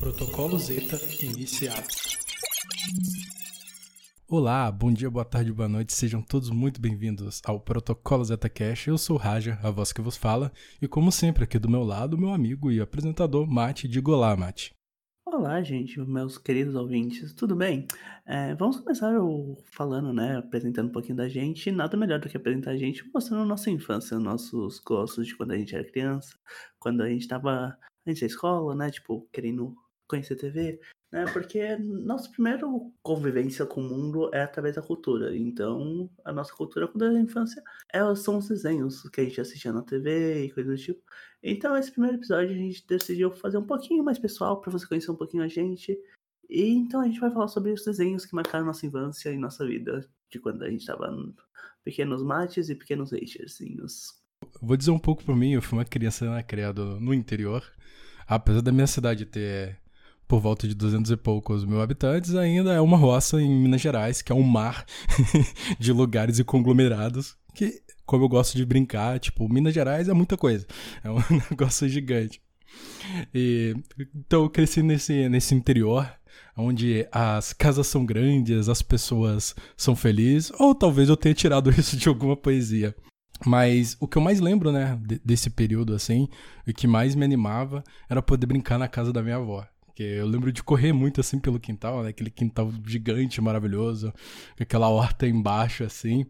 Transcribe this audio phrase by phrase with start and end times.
[0.00, 1.86] Protocolo Zeta iniciado.
[4.26, 8.86] Olá, bom dia, boa tarde, boa noite, sejam todos muito bem-vindos ao Protocolo Zeta Cash.
[8.86, 10.50] Eu sou o Raja, a voz que vos fala,
[10.80, 14.72] e como sempre, aqui do meu lado, meu amigo e apresentador Mate de Golá, Mate.
[15.26, 17.86] Olá, gente, meus queridos ouvintes, tudo bem?
[18.24, 19.12] É, vamos começar
[19.70, 21.70] falando, né, apresentando um pouquinho da gente.
[21.70, 25.50] Nada melhor do que apresentar a gente mostrando a nossa infância, nossos gostos de quando
[25.50, 26.38] a gente era criança,
[26.78, 27.76] quando a gente tava
[28.06, 29.76] antes da escola, né, tipo, querendo
[30.10, 30.80] conhecer TV,
[31.12, 31.24] né?
[31.32, 32.60] Porque nossa primeira
[33.02, 35.36] convivência com o mundo é através da cultura.
[35.36, 39.72] Então, a nossa cultura quando era infância é, são os desenhos que a gente assistia
[39.72, 41.02] na TV e coisas do tipo.
[41.42, 45.10] Então, esse primeiro episódio a gente decidiu fazer um pouquinho mais pessoal para você conhecer
[45.10, 45.98] um pouquinho a gente.
[46.48, 49.64] E então a gente vai falar sobre os desenhos que marcaram nossa infância e nossa
[49.64, 51.08] vida, de quando a gente estava
[51.84, 54.20] pequenos mates e pequenos haterzinhos.
[54.60, 57.62] Vou dizer um pouco por mim, eu fui uma criança criada no interior.
[58.26, 59.78] Apesar da minha cidade ter
[60.30, 64.22] por volta de 200 e poucos mil habitantes, ainda é uma roça em Minas Gerais,
[64.22, 64.86] que é um mar
[65.76, 70.36] de lugares e conglomerados, que, como eu gosto de brincar, tipo, Minas Gerais é muita
[70.36, 70.64] coisa,
[71.02, 71.18] é um
[71.50, 72.40] negócio gigante.
[73.34, 73.74] E,
[74.14, 76.08] então eu cresci nesse, nesse interior,
[76.56, 81.96] onde as casas são grandes, as pessoas são felizes, ou talvez eu tenha tirado isso
[81.96, 82.94] de alguma poesia.
[83.44, 86.28] Mas o que eu mais lembro, né, desse período assim,
[86.68, 89.66] o que mais me animava era poder brincar na casa da minha avó.
[89.90, 92.10] Porque eu lembro de correr muito assim pelo quintal, né?
[92.10, 94.12] Aquele quintal gigante, maravilhoso,
[94.56, 96.24] com aquela horta embaixo, assim.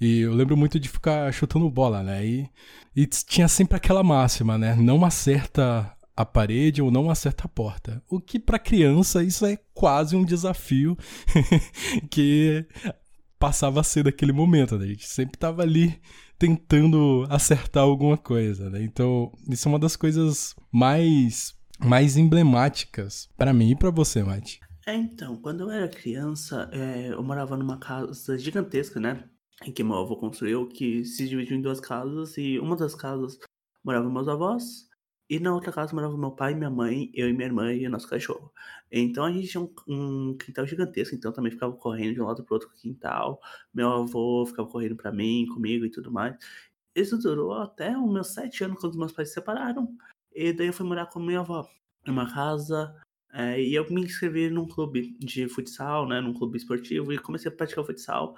[0.00, 2.26] E eu lembro muito de ficar chutando bola, né?
[2.26, 2.50] E,
[2.94, 4.74] e tinha sempre aquela máxima, né?
[4.74, 8.02] Não acerta a parede ou não acerta a porta.
[8.08, 10.96] O que para criança isso é quase um desafio
[12.10, 12.66] que
[13.38, 14.86] passava a ser daquele momento, né?
[14.86, 16.00] A gente sempre tava ali
[16.38, 18.82] tentando acertar alguma coisa, né?
[18.82, 21.54] Então, isso é uma das coisas mais
[21.84, 24.60] mais emblemáticas para mim e para você, Mate.
[24.86, 29.24] É, então, quando eu era criança, é, eu morava numa casa gigantesca, né?
[29.64, 33.38] Em que meu avô construiu, que se dividiu em duas casas, e uma das casas
[33.84, 34.88] moravam meus avós,
[35.28, 37.90] e na outra casa morava meu pai, minha mãe, eu e minha irmã e o
[37.90, 38.52] nosso cachorro.
[38.90, 42.44] Então a gente tinha um, um quintal gigantesco, então também ficava correndo de um lado
[42.44, 43.40] pro outro quintal.
[43.72, 46.36] Meu avô ficava correndo para mim, comigo e tudo mais.
[46.94, 49.96] Isso durou até os meus sete anos, quando meus pais se separaram.
[50.34, 51.66] E daí eu fui morar com minha avó
[52.06, 52.94] numa casa.
[53.32, 56.20] É, e eu me inscrevi num clube de futsal, né?
[56.20, 58.36] Num clube esportivo e comecei a praticar futsal.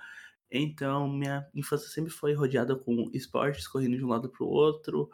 [0.50, 5.10] Então, minha infância sempre foi rodeada com esportes, correndo de um lado para o outro,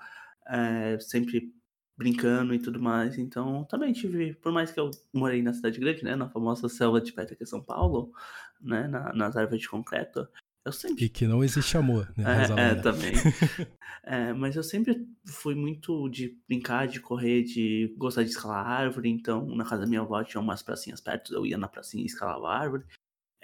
[0.46, 1.52] é, sempre
[1.96, 3.18] brincando e tudo mais.
[3.18, 7.00] Então, também tive, por mais que eu morei na cidade grande, né, na famosa selva
[7.00, 8.12] de pedra que é São Paulo,
[8.60, 10.28] né, na, nas árvores de concreto,
[10.64, 11.04] eu sempre...
[11.04, 12.24] E que não existe amor, né?
[12.56, 13.12] É, é também.
[14.04, 19.08] é, mas eu sempre fui muito de brincar, de correr, de gostar de escalar árvore.
[19.08, 22.06] Então, na casa da minha avó tinha umas pracinhas perto, eu ia na pracinha e
[22.06, 22.84] escalava árvore.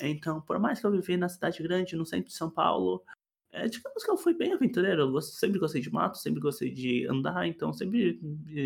[0.01, 3.03] Então, por mais que eu vivi na cidade grande, no centro de São Paulo,
[3.51, 5.03] é, digamos que eu fui bem aventureiro.
[5.03, 8.21] Eu sempre gostei de mato, sempre gostei de andar, então sempre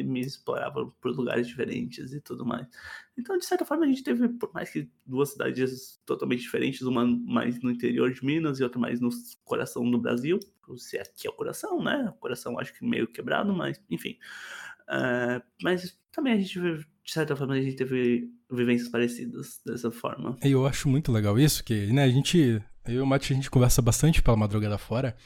[0.05, 2.67] me explorava por lugares diferentes e tudo mais.
[3.17, 7.07] Então, de certa forma, a gente teve, por mais que duas cidades totalmente diferentes, uma
[7.07, 9.11] mais no interior de Minas e outra mais no
[9.45, 10.41] coração do Brasil.
[10.77, 12.13] Se aqui é o coração, né?
[12.17, 14.17] O coração acho que meio quebrado, mas enfim.
[14.89, 20.37] Uh, mas também a gente, de certa forma, a gente teve vivências parecidas dessa forma.
[20.43, 23.51] Eu acho muito legal isso, que né, a gente eu e o Mati, a gente
[23.51, 25.17] conversa bastante pela madrugada fora.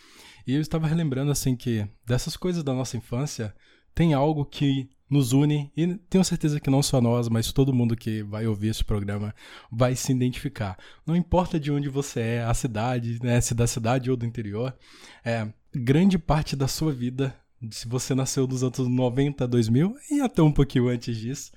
[0.47, 3.55] E eu estava relembrando, assim, que dessas coisas da nossa infância,
[3.94, 7.97] tem algo que nos une, e tenho certeza que não só nós, mas todo mundo
[7.97, 9.34] que vai ouvir esse programa
[9.71, 10.77] vai se identificar.
[11.06, 14.77] Não importa de onde você é, a cidade, né, se da cidade ou do interior,
[15.25, 17.34] é, grande parte da sua vida,
[17.71, 21.53] se você nasceu dos anos 90, 2000 e até um pouquinho antes disso,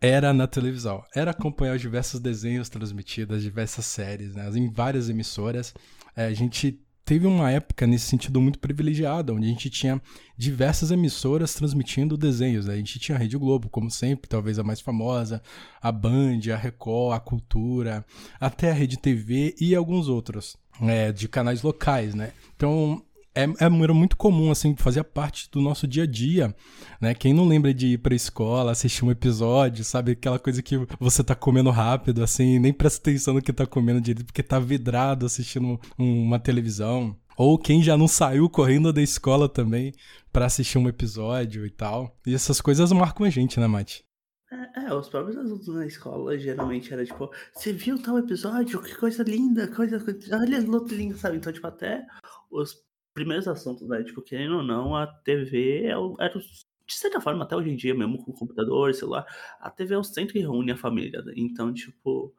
[0.00, 1.02] era na televisão.
[1.14, 4.48] Era acompanhar diversos desenhos transmitidos, diversas séries, né?
[4.54, 5.74] em várias emissoras.
[6.14, 10.02] É, a gente teve uma época nesse sentido muito privilegiada, onde a gente tinha
[10.36, 12.66] diversas emissoras transmitindo desenhos.
[12.66, 12.74] Né?
[12.74, 15.40] A gente tinha a Rede Globo, como sempre, talvez a mais famosa,
[15.80, 18.04] a Band, a Record, a Cultura,
[18.40, 20.56] até a Rede TV e alguns outros.
[20.82, 22.32] É, de canais locais, né?
[22.54, 23.02] Então,
[23.36, 26.56] é, é, era muito comum, assim, fazia parte do nosso dia a dia,
[27.00, 27.14] né?
[27.14, 30.12] Quem não lembra de ir pra escola, assistir um episódio, sabe?
[30.12, 34.00] Aquela coisa que você tá comendo rápido, assim, nem presta atenção no que tá comendo
[34.00, 37.14] direito, porque tá vidrado assistindo uma televisão.
[37.36, 39.92] Ou quem já não saiu correndo da escola também
[40.32, 42.16] para assistir um episódio e tal.
[42.26, 44.06] E essas coisas marcam a gente, né, Mate?
[44.50, 48.80] É, é, os próprios adultos na escola geralmente era tipo, você viu tal episódio?
[48.80, 50.02] Que coisa linda, coisa.
[50.32, 51.36] Olha, luta linda, sabe?
[51.36, 52.06] Então, tipo, até
[52.50, 52.86] os
[53.16, 54.04] primeiros assuntos, né?
[54.04, 57.94] Tipo, querendo ou não, a TV é era de certa forma, até hoje em dia,
[57.94, 59.26] mesmo com computador, celular,
[59.58, 61.20] a TV é o centro que reúne a família.
[61.22, 61.32] Né?
[61.36, 62.32] Então, tipo,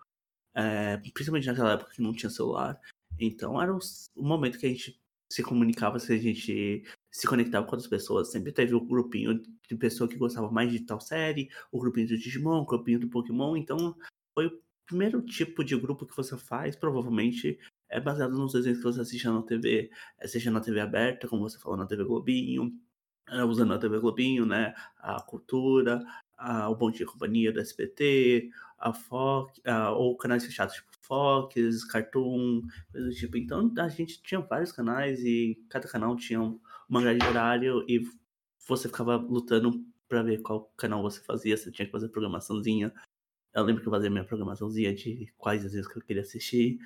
[0.56, 2.80] é, principalmente naquela época que não tinha celular.
[3.20, 3.80] Então, era o,
[4.24, 4.98] momento que a gente
[5.30, 8.32] se comunicava, se a gente se conectava com outras pessoas.
[8.32, 12.08] Sempre teve o um grupinho de pessoa que gostava mais de tal série, o grupinho
[12.08, 13.58] do Digimon, o grupinho do Pokémon.
[13.58, 13.98] Então,
[14.34, 17.60] foi o primeiro tipo de grupo que você faz, provavelmente
[17.90, 19.90] é baseado nos desenhos que você assiste na TV,
[20.26, 22.72] seja na TV aberta, como você falou, na TV Globinho,
[23.30, 24.74] é, usando a TV Globinho, né?
[25.00, 26.04] A Cultura,
[26.38, 31.84] a, o Bom Dia Companhia do SBT, a Fox, a, ou canais fechados tipo Fox,
[31.86, 32.62] Cartoon,
[32.92, 33.38] coisas do tipo.
[33.38, 36.42] Então a gente tinha vários canais e cada canal tinha
[36.90, 38.02] uma grade de horário e
[38.68, 42.94] você ficava lutando para ver qual canal você fazia, você tinha que fazer programaçãozinha.
[43.54, 46.78] Eu lembro que eu fazia minha programaçãozinha de quais vezes que eu queria assistir.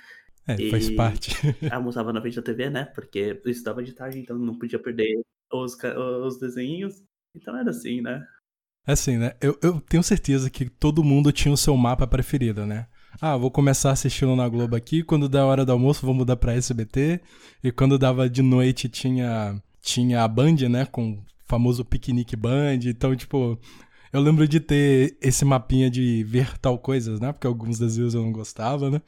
[0.48, 1.36] É, e faz parte.
[1.72, 2.86] almoçava na frente da TV, né?
[2.86, 5.22] Porque eu estudava de tarde, então não podia perder
[5.52, 5.78] os,
[6.26, 7.04] os desenhos.
[7.36, 8.26] Então era assim, né?
[8.86, 9.34] É assim, né?
[9.40, 12.88] Eu, eu tenho certeza que todo mundo tinha o seu mapa preferido, né?
[13.20, 16.38] Ah, vou começar assistindo na Globo aqui, quando dá a hora do almoço vou mudar
[16.38, 17.20] pra SBT,
[17.64, 22.80] e quando dava de noite tinha, tinha a Band, né, com o famoso piquenique Band,
[22.86, 23.60] então, tipo,
[24.14, 28.22] eu lembro de ter esse mapinha de ver tal coisas, né, porque alguns desenhos eu
[28.22, 29.02] não gostava, né,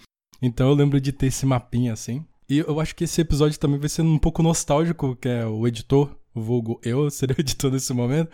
[0.44, 2.25] então eu lembro de ter esse mapinha, assim.
[2.50, 5.66] E eu acho que esse episódio também vai ser um pouco nostálgico, que é o
[5.66, 8.30] editor, o vulgo eu, seria o editor nesse momento,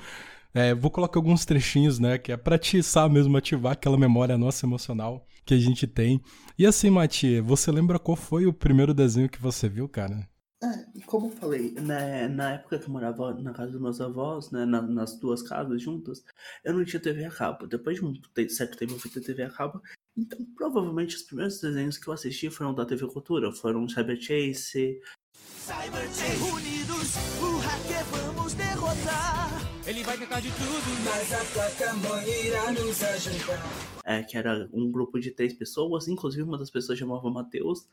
[0.54, 2.18] é, vou colocar alguns trechinhos, né?
[2.18, 6.20] Que é pra atiçar mesmo, ativar aquela memória nossa emocional que a gente tem.
[6.58, 10.28] E assim, Mati, você lembra qual foi o primeiro desenho que você viu, cara?
[10.62, 14.52] É, como eu falei, né, na época que eu morava na casa dos meus avós,
[14.52, 16.22] né, na, nas duas casas juntas,
[16.66, 17.66] eu não tinha TV a cabo.
[17.66, 18.14] Depois de um
[18.50, 19.82] certo tempo eu fui ter TV a cabo.
[20.20, 23.54] Então, provavelmente, os primeiros desenhos que eu assisti foram da TV Cultura.
[23.54, 25.00] Foram Cyber Chase,
[25.34, 26.44] Cyber Chase.
[26.52, 29.50] Unidos, o hacker vamos derrotar.
[29.88, 33.90] Ele vai tentar de tudo, mas a placa irá nos ajudar.
[34.04, 37.88] É, que era um grupo de três pessoas, inclusive uma das pessoas chamava Matheus,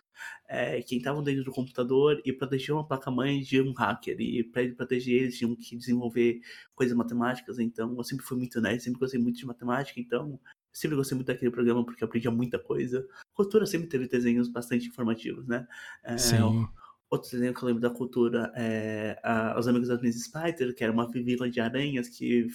[0.48, 4.20] é, que estavam dentro do computador e protegiam a placa-mãe de um hacker.
[4.20, 6.40] E para ele proteger eles, tinham que desenvolver
[6.74, 7.58] coisas matemáticas.
[7.58, 10.00] Então, eu sempre fui muito nerd, sempre gostei muito de matemática.
[10.00, 10.40] Então,
[10.76, 13.06] sempre gostei muito daquele programa porque eu aprendia muita coisa.
[13.32, 15.66] Cultura sempre teve desenhos bastante informativos, né?
[16.04, 16.68] É, Sim.
[17.08, 20.84] Outro desenho que eu lembro da cultura é a, Os Amigos das Miss Spider, que
[20.84, 22.48] era uma vila de aranhas que,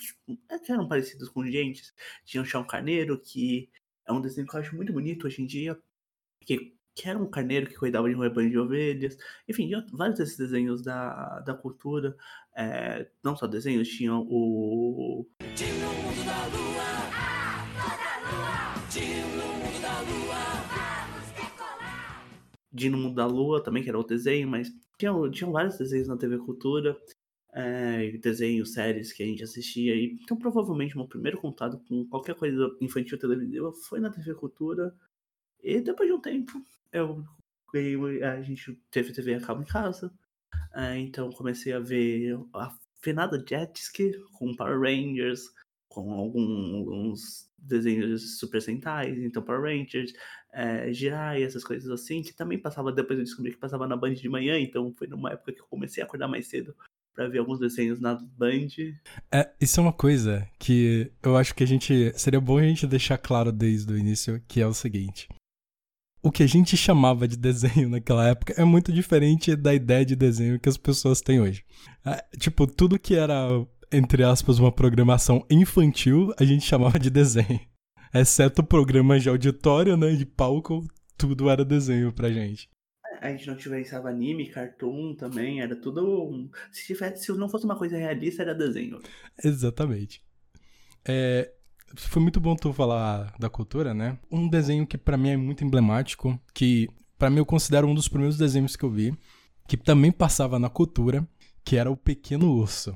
[0.50, 1.82] é, que eram parecidos com gente.
[2.26, 3.70] Tinha o Chão Carneiro, que
[4.06, 5.80] é um desenho que eu acho muito bonito hoje em dia,
[6.42, 9.18] que, que era um carneiro que cuidava de um rebanho de ovelhas.
[9.48, 12.16] Enfim, vários desses desenhos da, da cultura.
[12.56, 15.26] É, não só desenhos, tinham o.
[15.56, 16.71] Tinha o mundo da lua,
[22.72, 26.18] Dino Mundo da Lua também, que era outro desenho, mas tinha, tinham vários desenhos na
[26.18, 26.98] TV Cultura,
[27.54, 29.96] é, desenhos, séries que a gente assistia.
[29.96, 34.96] E, então, provavelmente, meu primeiro contato com qualquer coisa infantil televisiva foi na TV Cultura.
[35.62, 36.54] E depois de um tempo,
[36.92, 37.24] eu,
[38.24, 40.14] a gente teve TV a cabo em casa.
[40.74, 45.42] É, então, comecei a ver a finada Jetski com Power Rangers,
[45.92, 50.14] com alguns desenhos Super Sentais, então Power Rangers,
[50.54, 54.14] é, Jirai, essas coisas assim, que também passava, depois eu descobri que passava na Band
[54.14, 56.74] de manhã, então foi numa época que eu comecei a acordar mais cedo
[57.14, 58.70] para ver alguns desenhos na Band.
[59.32, 62.14] É, isso é uma coisa que eu acho que a gente.
[62.18, 65.28] Seria bom a gente deixar claro desde o início, que é o seguinte.
[66.24, 70.16] O que a gente chamava de desenho naquela época é muito diferente da ideia de
[70.16, 71.66] desenho que as pessoas têm hoje.
[72.06, 73.46] É, tipo, tudo que era
[73.92, 77.60] entre aspas, uma programação infantil, a gente chamava de desenho.
[78.14, 80.86] Exceto programas de auditório, né, de palco,
[81.18, 82.70] tudo era desenho pra gente.
[83.22, 86.50] A gente não utilizava anime, cartoon também, era tudo.
[86.72, 89.00] Se, tivesse, se não fosse uma coisa realista, era desenho.
[89.44, 90.24] Exatamente.
[91.06, 91.52] É,
[91.96, 94.18] foi muito bom tu falar da cultura, né?
[94.32, 98.08] Um desenho que para mim é muito emblemático, que para mim eu considero um dos
[98.08, 99.16] primeiros desenhos que eu vi,
[99.68, 101.28] que também passava na cultura,
[101.64, 102.96] que era o Pequeno Urso.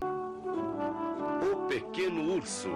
[1.67, 2.69] Pequeno Urso.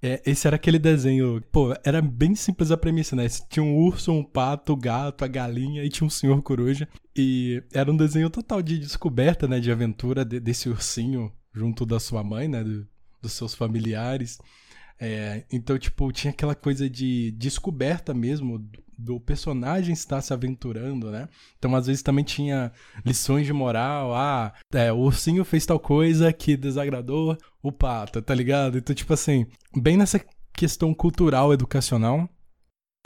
[0.00, 1.42] É, esse era aquele desenho.
[1.50, 3.26] Pô, era bem simples a premissa, né?
[3.50, 6.88] Tinha um urso, um pato, um gato, a galinha e tinha um senhor coruja.
[7.16, 9.58] E era um desenho total de descoberta, né?
[9.58, 12.64] De aventura de, desse ursinho junto da sua mãe, né?
[13.20, 14.38] Dos seus familiares.
[15.00, 21.28] É, então, tipo, tinha aquela coisa de descoberta mesmo do personagem estar se aventurando, né?
[21.56, 22.72] Então, às vezes também tinha
[23.04, 24.12] lições de moral.
[24.12, 28.76] Ah, é, o ursinho fez tal coisa que desagradou o pato, tá ligado?
[28.76, 29.46] Então, tipo assim,
[29.76, 30.20] bem nessa
[30.52, 32.28] questão cultural, educacional.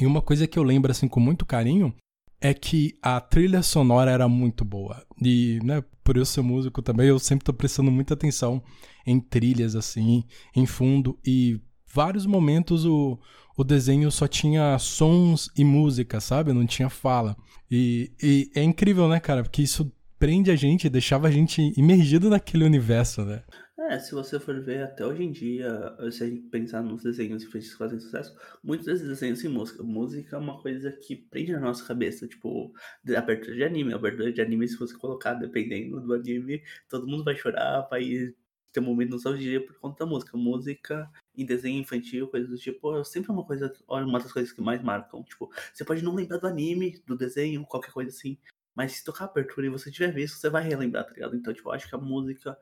[0.01, 1.95] E uma coisa que eu lembro, assim, com muito carinho
[2.41, 5.05] é que a trilha sonora era muito boa.
[5.23, 8.63] E, né, por eu ser músico também, eu sempre tô prestando muita atenção
[9.07, 11.19] em trilhas, assim, em fundo.
[11.25, 11.61] E
[11.93, 13.19] vários momentos o,
[13.57, 16.53] o desenho só tinha sons e música, sabe?
[16.53, 17.37] Não tinha fala.
[17.71, 19.43] E, e é incrível, né, cara?
[19.43, 23.43] Porque isso prende a gente, deixava a gente imergido naquele universo, né?
[23.79, 27.45] É, se você for ver até hoje em dia, se a gente pensar nos desenhos
[27.45, 29.83] que fazem sucesso, muitos desses desenhos sem música.
[29.83, 32.73] Música é uma coisa que prende na nossa cabeça, tipo,
[33.17, 33.95] abertura de anime.
[33.95, 38.35] Abertura de anime, se você colocar, dependendo do anime, todo mundo vai chorar, vai
[38.73, 40.37] ter um momento de nostalgia por conta da música.
[40.37, 44.61] Música em desenho infantil, coisas do tipo, é sempre uma coisa, uma das coisas que
[44.61, 45.23] mais marcam.
[45.25, 48.39] Tipo, você pode não lembrar do anime, do desenho, qualquer coisa assim,
[48.75, 51.37] mas se tocar a abertura e você tiver visto, você vai relembrar, tá ligado?
[51.37, 52.57] Então, tipo, eu acho que a música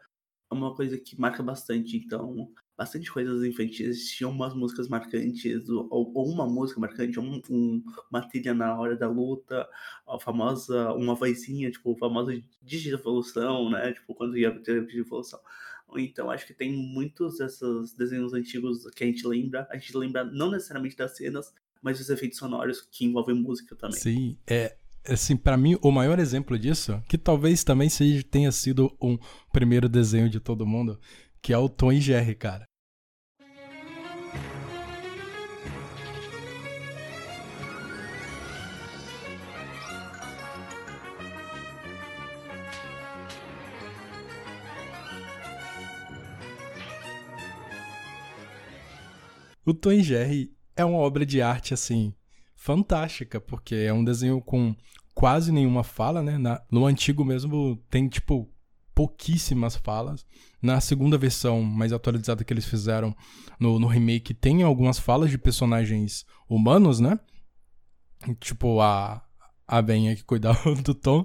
[0.51, 1.97] é uma coisa que marca bastante.
[1.97, 7.43] Então, bastante coisas infantis tinham umas músicas marcantes, ou, ou uma música marcante, ou um,
[7.49, 9.69] um, uma trilha na hora da luta,
[10.07, 13.93] a famosa, uma vozinha, tipo, a famosa digievolução, né?
[13.93, 15.41] Tipo, quando ia ter digievolução.
[15.97, 19.67] Então acho que tem muitos desses desenhos antigos que a gente lembra.
[19.71, 21.53] A gente lembra não necessariamente das cenas,
[21.83, 23.99] mas dos efeitos sonoros que envolvem música também.
[23.99, 24.77] Sim, é.
[25.09, 29.19] Assim, para mim, o maior exemplo disso, que talvez também seja, tenha sido um
[29.53, 31.01] primeiro desenho de todo mundo,
[31.41, 32.65] que é o Tom e Jerry, cara.
[49.65, 52.13] O Tom e Jerry é uma obra de arte, assim,
[52.61, 54.77] fantástica, porque é um desenho com
[55.15, 56.37] quase nenhuma fala, né?
[56.37, 58.53] Na, no antigo mesmo tem, tipo,
[58.95, 60.27] pouquíssimas falas.
[60.61, 63.17] Na segunda versão mais atualizada que eles fizeram
[63.59, 67.19] no, no remake, tem algumas falas de personagens humanos, né?
[68.39, 69.25] Tipo, a,
[69.67, 71.25] a Benha que cuidava do Tom.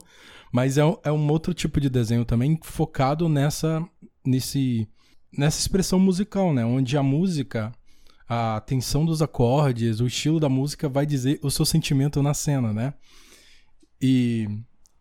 [0.54, 3.86] Mas é, é um outro tipo de desenho também focado nessa,
[4.26, 4.88] nesse,
[5.38, 6.64] nessa expressão musical, né?
[6.64, 7.74] Onde a música
[8.28, 12.74] a tensão dos acordes, o estilo da música vai dizer o seu sentimento na cena,
[12.74, 12.94] né?
[14.02, 14.48] E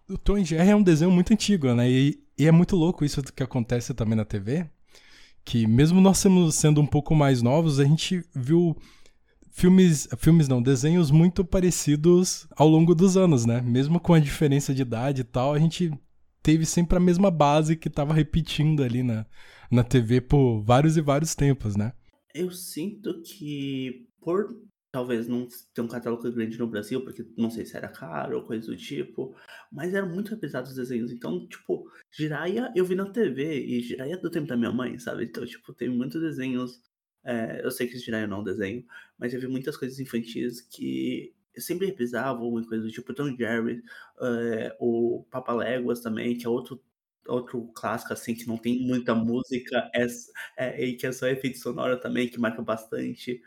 [0.09, 1.90] o Tom Jerry é um desenho muito antigo, né?
[1.90, 4.69] E, e, é muito louco isso que acontece também na TV,
[5.45, 8.76] que mesmo nós sendo um pouco mais novos, a gente viu
[9.50, 13.61] filmes, filmes não, desenhos muito parecidos ao longo dos anos, né?
[13.62, 15.93] Mesmo com a diferença de idade e tal, a gente
[16.43, 19.25] teve sempre a mesma base que estava repetindo ali na,
[19.71, 21.93] na TV por vários e vários tempos, né?
[22.35, 24.61] Eu sinto que por
[24.95, 28.45] talvez não ter um catálogo grande no Brasil, porque não sei se era caro ou
[28.45, 29.35] coisa do tipo,
[29.71, 31.11] mas eram muito reprisados os desenhos.
[31.11, 34.97] Então, tipo, Jiraya eu vi na TV, e Jiraya é do tempo da minha mãe,
[35.00, 35.25] sabe?
[35.25, 36.81] Então, tipo, tem muitos desenhos.
[37.25, 38.85] É, eu sei que Jiraya não é um desenho,
[39.19, 43.83] mas eu vi muitas coisas infantis que sempre reprisavam e coisas do tipo Tom Jerry,
[44.21, 46.81] é, o Papaléguas também, que é outro
[47.28, 50.07] outro clássico, assim, que não tem muita música, é,
[50.57, 53.40] é, e que é só efeito sonoro também, que marca bastante.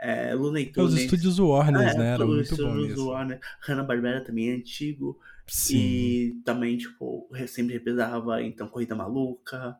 [0.00, 0.94] É, Looney Tunes.
[0.94, 2.14] Os estúdios Warner, é, né?
[2.14, 3.08] Era muito bom isso.
[3.08, 3.40] Warner.
[3.60, 5.18] Hanna-Barbera também é antigo.
[5.46, 5.78] Sim.
[5.78, 9.76] E também, tipo, sempre reprisava, então, Corrida Maluca,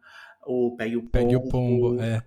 [0.47, 1.11] o Pegue o Pombo.
[1.13, 2.23] Pegue o Pombo, é.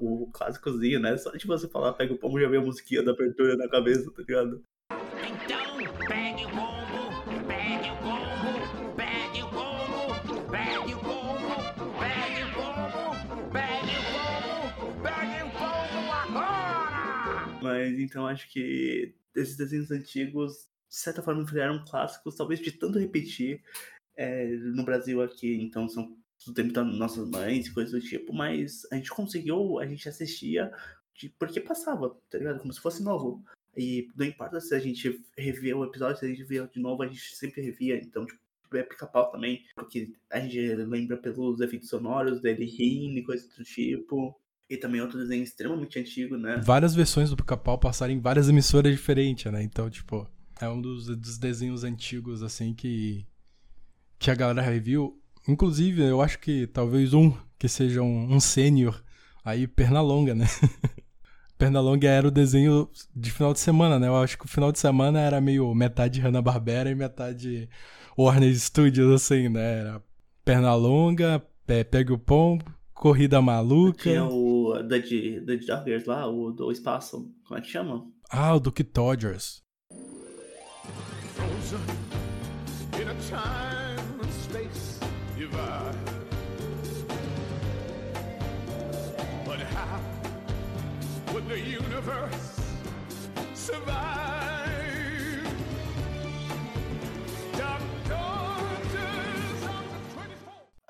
[0.00, 1.16] O clássicozinho, né?
[1.16, 4.10] Só de você falar Pegue o Pombo, já vem a musiquinha da abertura na cabeça,
[4.10, 4.62] tá ligado?
[4.90, 6.79] Então, pegue o pombo.
[18.02, 23.62] Então acho que esses desenhos antigos, de certa forma, viraram clássicos, talvez de tanto repetir
[24.16, 25.54] é, no Brasil aqui.
[25.62, 26.16] Então são
[26.46, 30.08] do tempo das nossas mães e coisas do tipo, mas a gente conseguiu, a gente
[30.08, 30.72] assistia
[31.14, 32.60] de, porque passava, tá ligado?
[32.60, 33.44] Como se fosse novo.
[33.76, 37.02] E não importa se a gente revia o episódio, se a gente via de novo,
[37.02, 37.96] a gente sempre revia.
[37.96, 38.40] Então, tipo,
[38.76, 43.64] é pica-pau também, porque a gente lembra pelos efeitos sonoros dele rindo e coisas do
[43.64, 44.40] tipo.
[44.70, 46.62] E também outro desenho extremamente antigo, né?
[46.64, 49.60] Várias versões do Pica-Pau passaram em várias emissoras diferentes, né?
[49.64, 50.28] Então, tipo,
[50.60, 53.26] é um dos, dos desenhos antigos, assim, que,
[54.16, 55.20] que a galera reviu.
[55.48, 59.02] Inclusive, eu acho que talvez um que seja um, um sênior
[59.44, 60.46] aí, Pernalonga, né?
[61.58, 64.06] Pernalonga era o desenho de final de semana, né?
[64.06, 67.68] Eu acho que o final de semana era meio metade Hanna-Barbera e metade
[68.16, 69.80] Warner Studios, assim, né?
[69.80, 70.02] Era
[70.44, 74.02] Pernalonga, Pegue o Pombo, Corrida Maluca.
[74.02, 78.06] Tinha o da, da, de, da Joggers lá, o do espaço, como é que chama?
[78.30, 79.62] Ah, o Duke Dodgers.
[81.34, 81.80] Frozen
[83.00, 85.00] in a time and space
[85.36, 85.94] divide.
[89.44, 90.00] But how
[91.32, 92.60] would the universe
[93.54, 94.50] survive?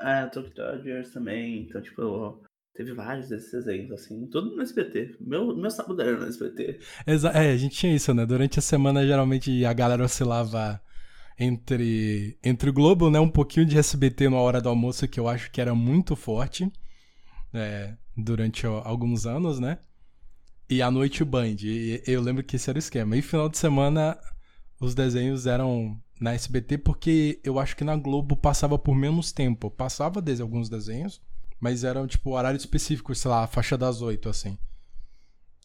[0.03, 1.67] É, Tokyo Dodgers também.
[1.69, 2.43] Então, tipo,
[2.81, 4.27] teve vários desses desenhos, assim.
[4.27, 5.17] Tudo no SBT.
[5.21, 6.81] Meu, meu sábado era no SBT.
[7.07, 8.25] Exa é, a gente tinha isso, né?
[8.25, 10.81] Durante a semana, geralmente, a galera oscilava
[11.39, 13.21] entre, entre o Globo, né?
[13.21, 16.73] Um pouquinho de SBT na hora do almoço, que eu acho que era muito forte.
[17.53, 19.79] É, durante alguns anos, né?
[20.69, 21.57] E à noite o Band.
[21.63, 23.15] E eu lembro que esse era o esquema.
[23.15, 24.19] E final de semana
[24.81, 29.71] os desenhos eram na SBT porque eu acho que na Globo passava por menos tempo.
[29.71, 31.21] Passava desde alguns desenhos,
[31.61, 34.59] mas eram tipo horário específico, sei lá, a faixa das oito, assim.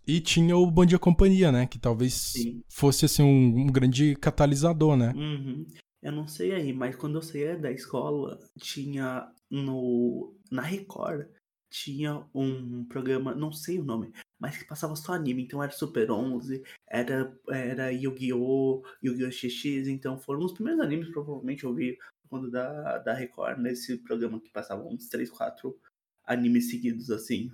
[0.08, 1.66] E tinha o Bom Dia Companhia, né?
[1.66, 2.62] Que talvez Sim.
[2.70, 5.12] fosse assim um, um, grande catalisador, né?
[5.16, 5.66] Uhum.
[6.04, 11.28] Eu não sei aí, mas quando eu saía da escola, tinha no na Record
[11.76, 15.44] tinha um programa, não sei o nome, mas que passava só anime.
[15.44, 19.32] Então era Super 11, era, era Yu-Gi-Oh!, Yu-Gi-Oh!
[19.32, 19.88] XX.
[19.88, 21.98] Então foram os primeiros animes, provavelmente, eu vi
[22.30, 25.78] quando da, da Record, nesse programa que passava uns 3, 4
[26.26, 27.50] animes seguidos assim.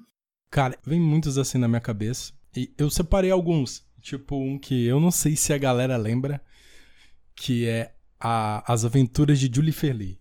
[0.50, 2.34] Cara, vem muitos assim na minha cabeça.
[2.56, 3.86] E eu separei alguns.
[4.01, 6.42] Tipo, um que eu não sei se a galera lembra,
[7.36, 10.20] que é a, As Aventuras de Julie Ferli.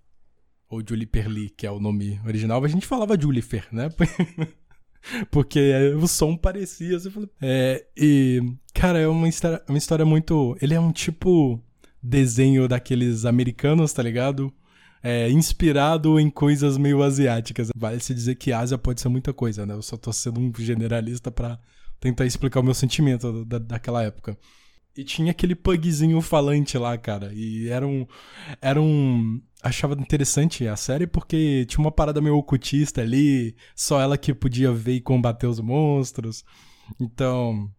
[0.68, 2.64] Ou Julie Perli, que é o nome original.
[2.64, 3.88] A gente falava Julifer, né?
[5.30, 7.00] Porque o som parecia.
[7.00, 8.40] Falou, é, e,
[8.72, 10.56] cara, é uma história, uma história muito.
[10.60, 11.60] Ele é um tipo
[12.02, 14.52] desenho daqueles americanos, tá ligado?
[15.02, 17.68] É, inspirado em coisas meio asiáticas.
[17.74, 19.74] Vale se dizer que Ásia pode ser muita coisa, né?
[19.74, 21.58] Eu só tô sendo um generalista para
[21.98, 24.36] tentar explicar o meu sentimento da, daquela época.
[24.96, 27.32] E tinha aquele pugzinho falante lá, cara.
[27.32, 28.06] E era um.
[28.60, 29.40] Era um.
[29.62, 33.54] Achava interessante a série porque tinha uma parada meio ocultista ali.
[33.74, 36.44] Só ela que podia ver e combater os monstros.
[37.00, 37.70] Então.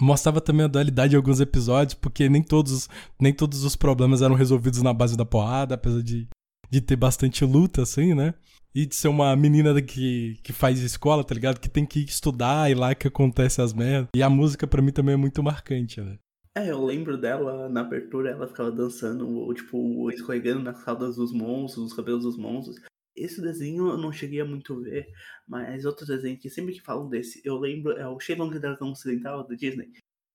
[0.00, 2.88] Mostrava também a dualidade em alguns episódios, porque nem todos,
[3.20, 6.28] nem todos os problemas eram resolvidos na base da porrada, apesar de,
[6.70, 8.34] de ter bastante luta, assim, né?
[8.74, 11.60] E de ser uma menina que, que faz escola, tá ligado?
[11.60, 14.08] Que tem que estudar e lá que acontece as merdas.
[14.14, 16.18] E a música para mim também é muito marcante, né?
[16.56, 21.84] É, eu lembro dela na abertura, ela ficava dançando, tipo, escorregando nas caudas dos monstros,
[21.84, 22.80] nos cabelos dos monstros.
[23.16, 25.06] Esse desenho eu não cheguei a muito ver,
[25.48, 29.46] mas outros desenhos que sempre que falam desse, eu lembro, é o Shenlong Dragão Ocidental
[29.46, 29.90] da Disney,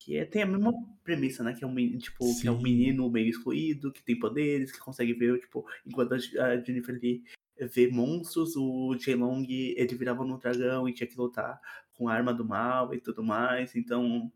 [0.09, 1.53] que é, tem a mesma premissa, né?
[1.53, 5.13] Que é um, tipo, que é um menino meio excluído, que tem poderes, que consegue
[5.13, 7.23] ver, tipo, enquanto a Jennifer Lee
[7.59, 11.61] vê monstros, o Shenlong, ele virava no dragão e tinha que lutar
[11.93, 14.31] com a arma do mal e tudo mais, então...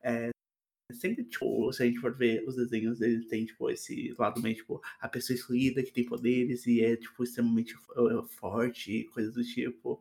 [0.00, 0.30] É,
[0.92, 4.54] Sempre, tipo, se a gente for ver os desenhos, eles têm, tipo, esse lado meio,
[4.54, 7.74] tipo, a pessoa excluída que tem poderes e é, tipo, extremamente
[8.38, 10.00] forte, coisas do tipo.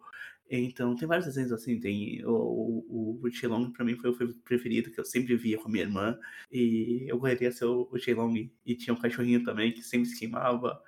[0.50, 4.92] Então, tem vários desenhos assim, tem o, o, o Shenlong pra mim foi o preferido,
[4.92, 6.20] que eu sempre via com a minha irmã,
[6.52, 10.82] e eu gostaria ser o, Shenlong, e tinha um cachorrinho também, que sempre se queimava,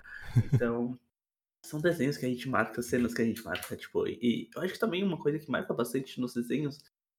[0.52, 0.98] então...
[1.64, 4.74] são desenhos que a gente marca, cenas que a gente marca, tipo, e eu acho
[4.74, 6.78] que também uma coisa que marca bastante nos desenhos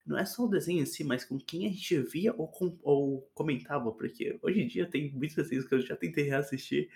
[0.10, 2.78] não é só o desenho em si, mas com quem a gente via ou, com,
[2.82, 6.90] ou comentava, porque hoje em dia tem muitos desenhos que eu já tentei reassistir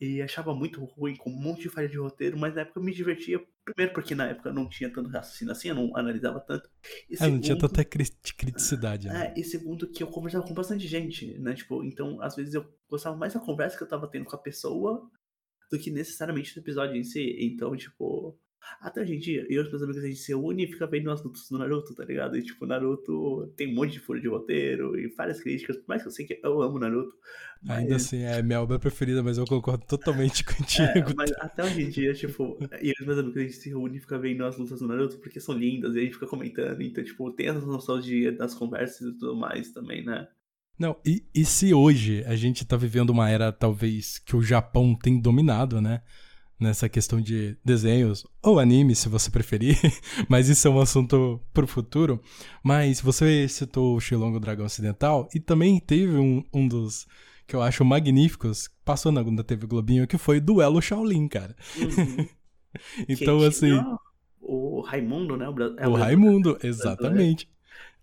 [0.00, 2.82] e achava muito ruim, com um monte de falha de roteiro, mas na época eu
[2.82, 6.70] me divertia, primeiro porque na época não tinha tanto raciocínio assim, eu não analisava tanto.
[7.08, 9.26] E segundo, é, não tinha tanta criticidade, né?
[9.26, 12.66] É, e segundo que eu conversava com bastante gente, né, tipo, então às vezes eu
[12.88, 15.06] gostava mais da conversa que eu tava tendo com a pessoa
[15.70, 18.38] do que necessariamente do episódio em si, então, tipo,
[18.80, 20.86] até hoje em dia, eu e os meus amigos a gente se une e fica
[20.86, 22.36] vendo as lutas do Naruto, tá ligado?
[22.36, 26.02] E tipo, Naruto tem um monte de furo de roteiro e várias críticas, por mais
[26.02, 27.14] que eu sei que eu amo Naruto.
[27.62, 27.78] Mas...
[27.78, 31.10] Ainda assim, é minha obra preferida, mas eu concordo totalmente contigo.
[31.10, 33.74] É, mas até hoje em dia, tipo, eu e os meus amigos a gente se
[33.74, 36.26] une e fica vendo as lutas do Naruto porque são lindas e a gente fica
[36.26, 36.80] comentando.
[36.80, 40.28] Então, tipo, tem essa de, das conversas e tudo mais também, né?
[40.78, 44.94] Não, e, e se hoje a gente tá vivendo uma era, talvez, que o Japão
[44.94, 46.00] tem dominado, né?
[46.60, 49.78] Nessa questão de desenhos ou anime, se você preferir,
[50.28, 52.20] mas isso é um assunto pro futuro.
[52.62, 57.06] Mas você citou o Shilong Dragão Ocidental e também teve um, um dos
[57.50, 61.56] que eu acho magníficos, passou na, na TV Globinho, que foi Duelo Shaolin, cara.
[61.76, 62.28] Uhum.
[63.08, 63.72] então, assim.
[64.40, 65.48] O Raimundo, né?
[65.48, 67.50] O, é o Raimundo, exatamente.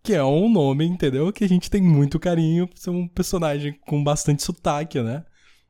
[0.04, 1.32] Que é um nome, entendeu?
[1.32, 5.24] Que a gente tem muito carinho ser um personagem com bastante sotaque, né?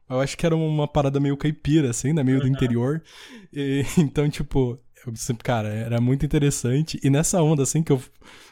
[0.09, 2.23] Eu acho que era uma parada meio caipira, assim, né?
[2.23, 3.03] Meio do interior.
[3.51, 6.99] E, então, tipo, eu sempre, cara, era muito interessante.
[7.03, 8.01] E nessa onda, assim, que eu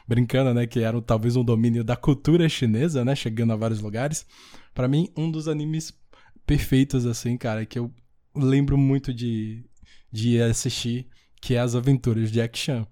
[0.07, 4.25] brincando, né, que era talvez um domínio da cultura chinesa, né, chegando a vários lugares.
[4.73, 5.93] para mim, um dos animes
[6.45, 7.91] perfeitos, assim, cara, que eu
[8.35, 9.65] lembro muito de,
[10.11, 11.07] de assistir,
[11.41, 12.85] que é As Aventuras de Jack Chan.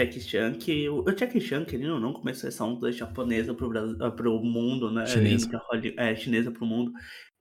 [0.00, 3.96] Jackie Chan, que o, Jackie Chan, querendo ou não, começou essa onda japonesa pro, Brasil,
[4.00, 5.06] ah, pro mundo, né?
[5.06, 5.50] Chinesa.
[5.96, 6.90] É, chinesa pro mundo,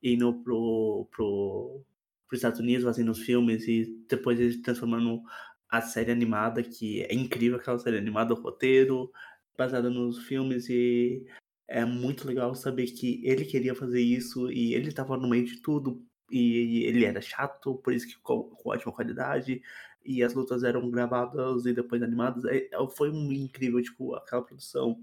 [0.03, 1.81] indo pro, pro,
[2.27, 5.21] pros Estados Unidos, fazendo os filmes e depois eles transformando
[5.69, 9.09] a série animada, que é incrível aquela série animada, o roteiro,
[9.57, 11.25] baseada nos filmes e
[11.67, 15.61] é muito legal saber que ele queria fazer isso e ele estava no meio de
[15.61, 19.61] tudo e ele era chato, por isso que ficou com ótima qualidade
[20.03, 22.45] e as lutas eram gravadas e depois animadas.
[22.45, 24.97] É, é, foi um incrível, tipo, aquela produção.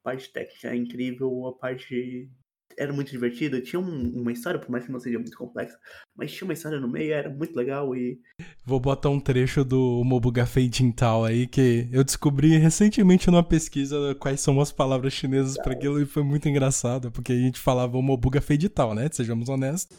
[0.00, 2.30] A parte técnica é incrível, a parte
[2.76, 3.60] era muito divertida.
[3.60, 5.78] Tinha um, uma história, por mais que não seja muito complexa,
[6.16, 8.20] mas tinha uma história no meio, era muito legal e.
[8.64, 14.14] Vou botar um trecho do Mobuga Fei Jintal aí, que eu descobri recentemente numa pesquisa
[14.18, 17.96] quais são as palavras chinesas para aquilo e foi muito engraçado, porque a gente falava
[17.96, 18.40] o Mobuga
[18.74, 19.08] Tal, né?
[19.10, 19.96] Sejamos honestos.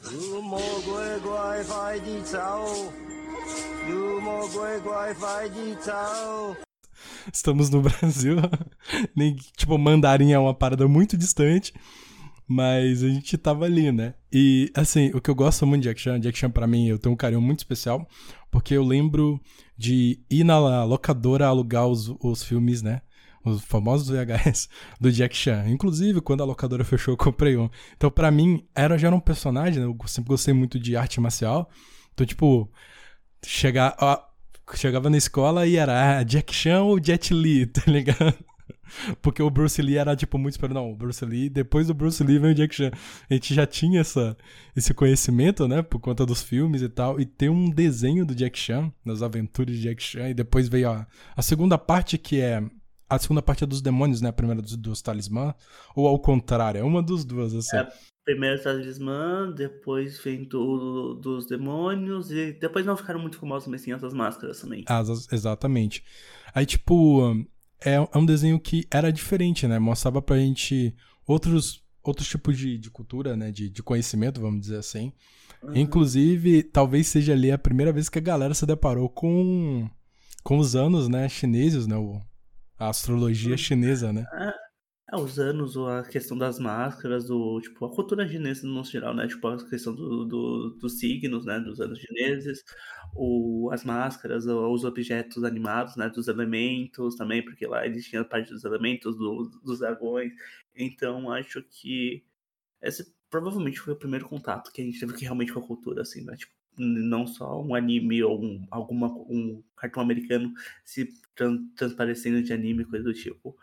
[7.31, 8.37] Estamos no Brasil.
[9.15, 11.73] Nem, tipo, mandarim é uma parada muito distante.
[12.45, 14.15] Mas a gente tava ali, né?
[14.31, 16.99] E, assim, o que eu gosto muito de Jack Chan, Jack Chan pra mim, eu
[16.99, 18.05] tenho um carinho muito especial,
[18.51, 19.39] porque eu lembro
[19.77, 23.01] de ir na locadora alugar os, os filmes, né?
[23.45, 25.69] Os famosos VHS do Jack Chan.
[25.69, 27.69] Inclusive, quando a locadora fechou, eu comprei um.
[27.95, 29.85] Então, pra mim, era, já era um personagem, né?
[29.85, 31.69] Eu sempre gostei muito de arte marcial.
[32.13, 32.69] Então, tipo,
[33.45, 34.19] chegar, ó,
[34.73, 38.33] chegava na escola e era ah, Jack Chan ou Jet Li, tá ligado?
[39.21, 40.79] Porque o Bruce Lee era, tipo, muito esperado.
[40.79, 42.91] Não, o Bruce Lee, depois do Bruce Lee vem o Jack Chan.
[43.29, 44.37] A gente já tinha essa,
[44.75, 45.81] esse conhecimento, né?
[45.81, 47.19] Por conta dos filmes e tal.
[47.19, 50.29] E tem um desenho do Jack Chan, das aventuras de Jack Chan.
[50.29, 52.63] E depois veio a, a segunda parte, que é.
[53.09, 54.29] A segunda parte é dos demônios, né?
[54.29, 55.53] A primeira dos, dos talismã.
[55.95, 57.77] Ou ao contrário, é uma dos duas, assim.
[57.77, 57.87] É,
[58.25, 63.91] Primeiro talismã, depois vem do, dos demônios, e depois não ficaram muito famosos, mas sim
[63.91, 64.85] essas máscaras também.
[64.87, 66.03] As, exatamente.
[66.55, 67.45] Aí, tipo,
[67.83, 69.77] é, é um desenho que era diferente, né?
[69.77, 70.95] Mostrava pra gente
[71.27, 73.51] outros, outros tipos de, de cultura, né?
[73.51, 75.11] De, de conhecimento, vamos dizer assim.
[75.61, 75.75] Uhum.
[75.75, 79.89] Inclusive, talvez seja ali a primeira vez que a galera se deparou com,
[80.43, 81.27] com os anos, né?
[81.27, 81.97] Chineses, né?
[81.97, 82.21] O,
[82.79, 83.57] a astrologia uhum.
[83.57, 84.25] chinesa, né?
[84.33, 84.62] É,
[85.13, 89.13] é, os anos, ou a questão das máscaras, do, tipo, a cultura chinesa no geral,
[89.13, 89.27] né?
[89.27, 91.59] Tipo, a questão do, do, dos signos, né?
[91.59, 92.63] Dos anos chineses,
[93.15, 96.09] o, as máscaras, os objetos animados, né?
[96.09, 100.33] Dos elementos também, porque lá eles tinham a parte dos elementos, do, dos dragões.
[100.75, 102.23] Então, acho que
[102.81, 106.23] esse provavelmente foi o primeiro contato que a gente teve realmente com a cultura, assim,
[106.23, 106.35] né?
[106.35, 111.09] Tipo, não só um anime ou um, alguma, um cartão americano se
[111.75, 113.55] transparecendo de anime, coisa do tipo.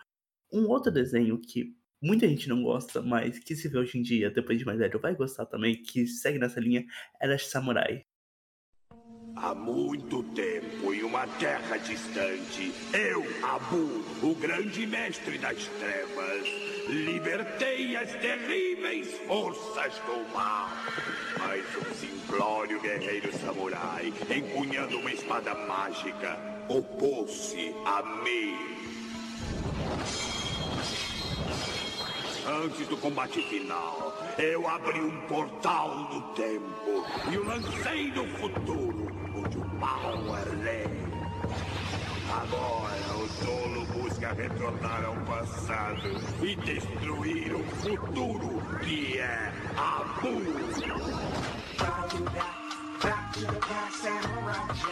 [0.52, 4.30] Um outro desenho que muita gente não gosta, mas que se vê hoje em dia,
[4.30, 6.84] depois de mais velho, vai gostar também, que segue nessa linha,
[7.20, 8.04] era Samurai.
[9.36, 16.46] Há muito tempo, em uma terra distante, eu, Abu, o grande mestre das trevas,
[16.88, 20.68] libertei as terríveis forças do mal.
[21.38, 26.36] Mas um simplório guerreiro samurai, empunhando uma espada mágica,
[26.68, 28.99] opôs-se a mim.
[32.50, 39.06] Antes do combate final, eu abri um portal no tempo e o lancei no futuro,
[39.36, 40.84] onde o mal é lei.
[42.28, 46.08] Agora o tolo busca retornar ao passado
[46.42, 50.00] e destruir o futuro, que é a
[53.00, 54.90] Back to the past, samurai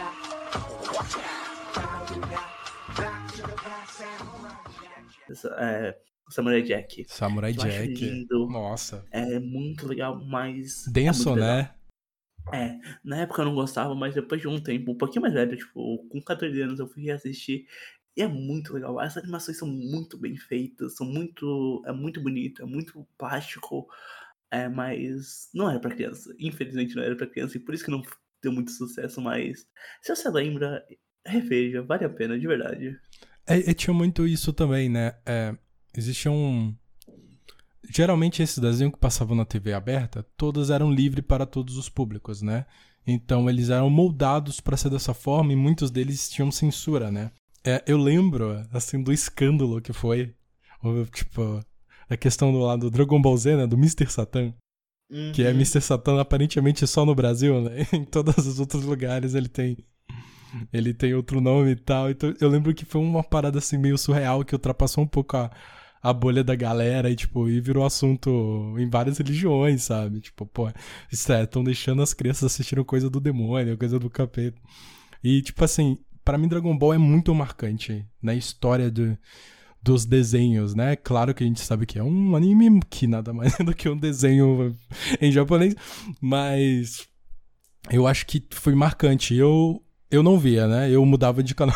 [5.59, 5.95] É,
[6.29, 7.05] Samurai Jack.
[7.07, 7.87] Samurai Jack.
[7.87, 8.47] Lindo.
[8.47, 9.05] Nossa.
[9.11, 10.87] É muito legal, mas.
[10.87, 11.73] É Denso, é né?
[12.53, 15.55] É, na época eu não gostava, mas depois de um tempo, um pouquinho mais velho,
[15.55, 17.67] tipo, com 14 anos eu fui assistir.
[18.17, 18.99] E é muito legal.
[18.99, 21.81] As animações são muito bem feitas, são muito.
[21.85, 23.87] É muito bonito, é muito plástico.
[24.51, 26.33] É, mas não era para criança.
[26.39, 28.01] Infelizmente não era para criança, e por isso que não
[28.41, 29.67] deu muito sucesso, mas
[30.01, 30.83] se você lembra,
[31.25, 32.99] Reveja, vale a pena, de verdade.
[33.45, 35.15] É, tinha muito isso também, né?
[35.25, 35.55] É,
[35.95, 36.73] existia um.
[37.89, 42.41] Geralmente esses desenhos que passavam na TV aberta, todos eram livres para todos os públicos,
[42.41, 42.65] né?
[43.07, 47.31] Então eles eram moldados para ser dessa forma e muitos deles tinham censura, né?
[47.63, 50.33] É, eu lembro, assim, do escândalo que foi,
[51.13, 51.59] tipo,
[52.09, 53.67] a questão do lado do Dragon Ball Z, né?
[53.67, 54.09] Do Mr.
[54.09, 54.53] Satan.
[55.09, 55.31] Uhum.
[55.33, 55.55] Que é uhum.
[55.55, 55.81] Mr.
[55.81, 57.87] Satan aparentemente só no Brasil, né?
[57.93, 59.77] em todos os outros lugares ele tem
[60.73, 62.09] ele tem outro nome e tal.
[62.09, 65.51] Então eu lembro que foi uma parada assim meio surreal que ultrapassou um pouco a,
[66.01, 70.21] a bolha da galera e, tipo, e virou assunto em várias religiões, sabe?
[70.21, 70.71] Tipo, pô,
[71.11, 74.57] estão deixando as crianças assistindo coisa do demônio, coisa do capeta.
[75.23, 79.17] E, tipo assim, para mim Dragon Ball é muito marcante na história do,
[79.81, 80.95] dos desenhos, né?
[80.95, 83.89] Claro que a gente sabe que é um anime que nada mais é do que
[83.89, 84.75] um desenho
[85.19, 85.75] em japonês,
[86.21, 87.07] mas
[87.91, 89.35] eu acho que foi marcante.
[89.35, 90.89] Eu eu não via, né?
[90.89, 91.75] Eu mudava de canal.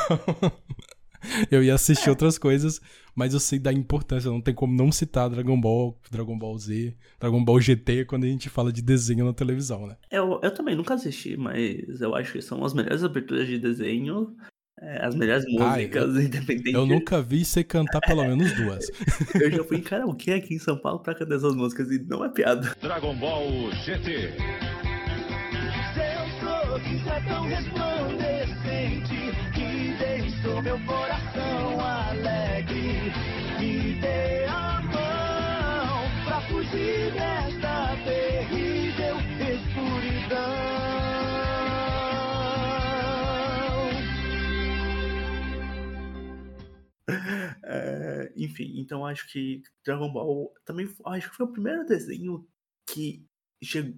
[1.51, 2.09] eu ia assistir é.
[2.09, 2.81] outras coisas,
[3.15, 6.95] mas eu sei da importância, não tem como não citar Dragon Ball, Dragon Ball Z,
[7.19, 9.95] Dragon Ball GT quando a gente fala de desenho na televisão, né?
[10.11, 14.35] Eu, eu também nunca assisti, mas eu acho que são as melhores aberturas de desenho,
[14.81, 16.73] é, as melhores músicas, Ai, independente.
[16.73, 18.85] Eu nunca vi você cantar pelo menos duas.
[19.39, 22.25] eu já fui em karaokê aqui em São Paulo pra cantar essas músicas e não
[22.25, 22.75] é piada.
[22.81, 24.33] Dragon Ball GT.
[27.05, 29.42] É tão resplandecente
[30.61, 33.11] meu coração alegre.
[33.59, 40.53] Me dê a mão pra fugir desta terrível escuridão.
[47.63, 52.47] É, enfim, então acho que Dragon Ball também acho que foi o primeiro desenho
[52.85, 53.25] que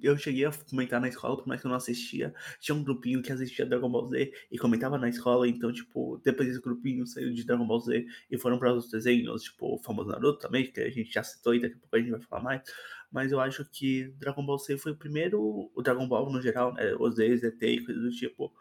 [0.01, 2.34] eu cheguei a comentar na escola, por mais que eu não assistia.
[2.60, 6.47] Tinha um grupinho que assistia Dragon Ball Z e comentava na escola, então, tipo, depois
[6.49, 10.10] desse grupinho saiu de Dragon Ball Z e foram para outros desenhos, tipo, o famoso
[10.10, 12.43] Naruto também, que a gente já citou e daqui a pouco a gente vai falar
[12.43, 12.62] mais.
[13.12, 16.73] Mas eu acho que Dragon Ball Z foi o primeiro, o Dragon Ball no geral,
[16.73, 18.54] né, os Z, ZT e coisas do tipo,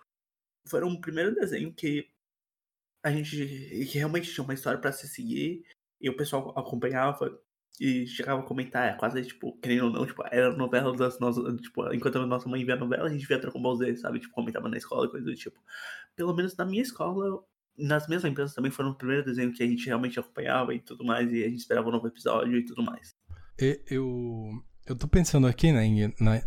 [0.66, 2.08] foram o primeiro desenho que
[3.02, 5.64] a gente que realmente tinha uma história para se seguir
[6.00, 7.38] e o pessoal acompanhava
[7.80, 11.60] e chegava a comentar, é quase, tipo, querendo ou não, tipo, era novela das nossas,
[11.60, 14.32] tipo, enquanto a nossa mãe via novela, a gente via Dragon Ball Z, sabe, tipo,
[14.32, 15.60] comentava na escola, coisa do tipo.
[16.14, 17.42] Pelo menos na minha escola,
[17.76, 21.04] nas minhas lembranças também foram o primeiro desenho que a gente realmente acompanhava e tudo
[21.04, 23.16] mais, e a gente esperava um novo episódio e tudo mais.
[23.58, 25.82] Eu, eu tô pensando aqui, né,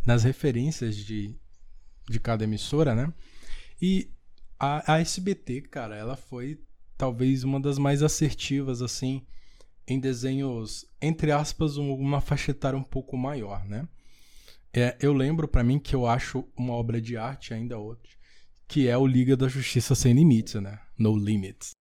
[0.06, 1.36] nas referências de,
[2.10, 3.14] de cada emissora, né,
[3.82, 4.10] e
[4.58, 6.60] a, a SBT, cara, ela foi
[6.98, 9.26] talvez uma das mais assertivas, assim,
[9.88, 13.88] em desenhos, entre aspas, uma faixa etária um pouco maior, né?
[14.74, 18.12] É, eu lembro para mim que eu acho uma obra de arte ainda outra,
[18.68, 20.80] que é o Liga da Justiça Sem Limites, né?
[20.98, 21.72] No Limits.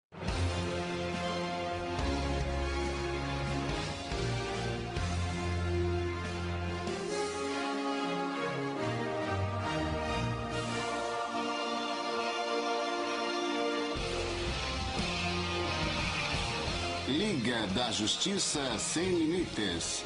[17.16, 20.04] Liga da Justiça Sem Limites.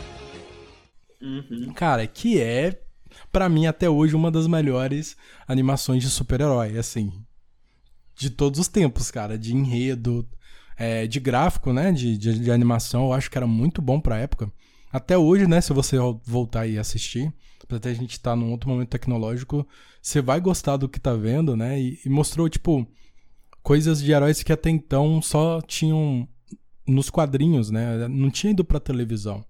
[1.20, 1.72] Uhum.
[1.74, 2.80] Cara, que é,
[3.32, 5.16] para mim, até hoje, uma das melhores
[5.48, 7.12] animações de super-herói, assim.
[8.14, 9.36] De todos os tempos, cara.
[9.36, 10.24] De enredo,
[10.76, 11.90] é, de gráfico, né?
[11.90, 14.48] De, de, de, animação, eu acho que era muito bom pra época.
[14.92, 15.60] Até hoje, né?
[15.60, 17.34] Se você voltar e assistir,
[17.68, 19.66] até a gente estar tá num outro momento tecnológico,
[20.00, 21.80] você vai gostar do que tá vendo, né?
[21.80, 22.86] E, e mostrou, tipo,
[23.64, 26.28] coisas de heróis que até então só tinham
[26.86, 28.08] nos quadrinhos, né?
[28.08, 29.44] Não tinha ido pra televisão.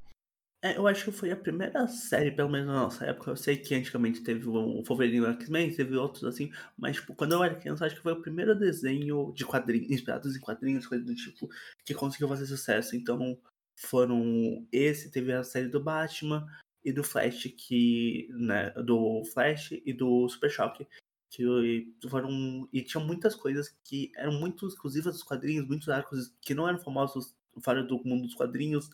[0.62, 3.30] É, eu acho que foi a primeira série, pelo menos na nossa época.
[3.30, 7.42] Eu sei que antigamente teve o Wolverine X-Men, teve outros assim, mas tipo, quando eu
[7.42, 11.14] era criança, acho que foi o primeiro desenho de quadrinhos, inspirados em quadrinhos, coisa do
[11.14, 11.48] tipo,
[11.84, 12.94] que conseguiu fazer sucesso.
[12.94, 13.38] Então,
[13.74, 16.46] foram esse, teve a série do Batman
[16.84, 20.86] e do Flash, que, né, do Flash e do Super Shock,
[21.30, 26.54] que foram e tinha muitas coisas que eram muito exclusivas dos quadrinhos, muitos arcos que
[26.54, 28.90] não eram famosos fora do mundo dos quadrinhos,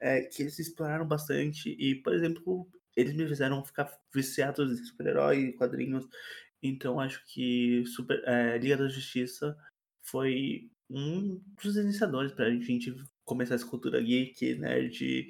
[0.00, 5.52] é, que eles exploraram bastante e, por exemplo, eles me fizeram ficar viciados em super-herói
[5.52, 6.06] quadrinhos.
[6.62, 9.56] Então acho que Super, é, Liga da Justiça
[10.02, 15.28] foi um dos iniciadores para a gente começar essa cultura geek, nerd,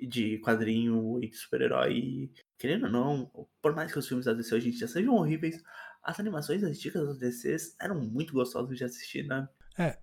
[0.00, 2.30] de quadrinho e super-herói.
[2.58, 5.62] Querendo ou não, por mais que os filmes da DC hoje em dia sejam horríveis,
[6.02, 9.48] as animações antigas das DCs eram muito gostosas de assistir, né?
[9.78, 9.98] É,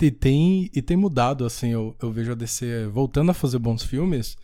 [0.00, 3.82] e tem, e tem mudado, assim, eu, eu vejo a DC voltando a fazer bons
[3.82, 4.36] filmes,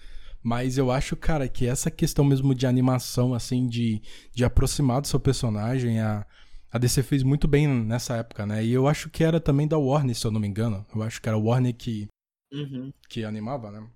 [0.43, 4.01] mas eu acho, cara, que essa questão mesmo de animação, assim, de,
[4.33, 6.27] de aproximar do seu personagem, a,
[6.71, 8.65] a DC fez muito bem nessa época, né?
[8.65, 10.87] E eu acho que era também da Warner, se eu não me engano.
[10.95, 12.09] Eu acho que era a Warner que,
[12.53, 12.93] Uhum.
[13.09, 13.87] que animava, né?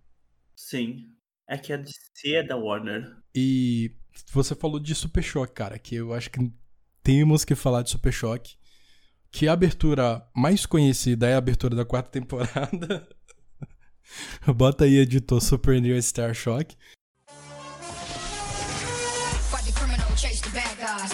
[0.56, 1.10] Sim.
[1.48, 3.16] É que a DC é da Warner.
[3.34, 3.92] E
[4.32, 6.50] você falou de Super Choque, cara, que eu acho que
[7.04, 8.56] temos que falar de Super Choque.
[9.30, 13.06] Que a abertura mais conhecida é a abertura da quarta temporada.
[14.56, 16.76] Bota aí, editor, Super New Star Shock.
[19.50, 21.12] Fight the criminal, chase the bad guys,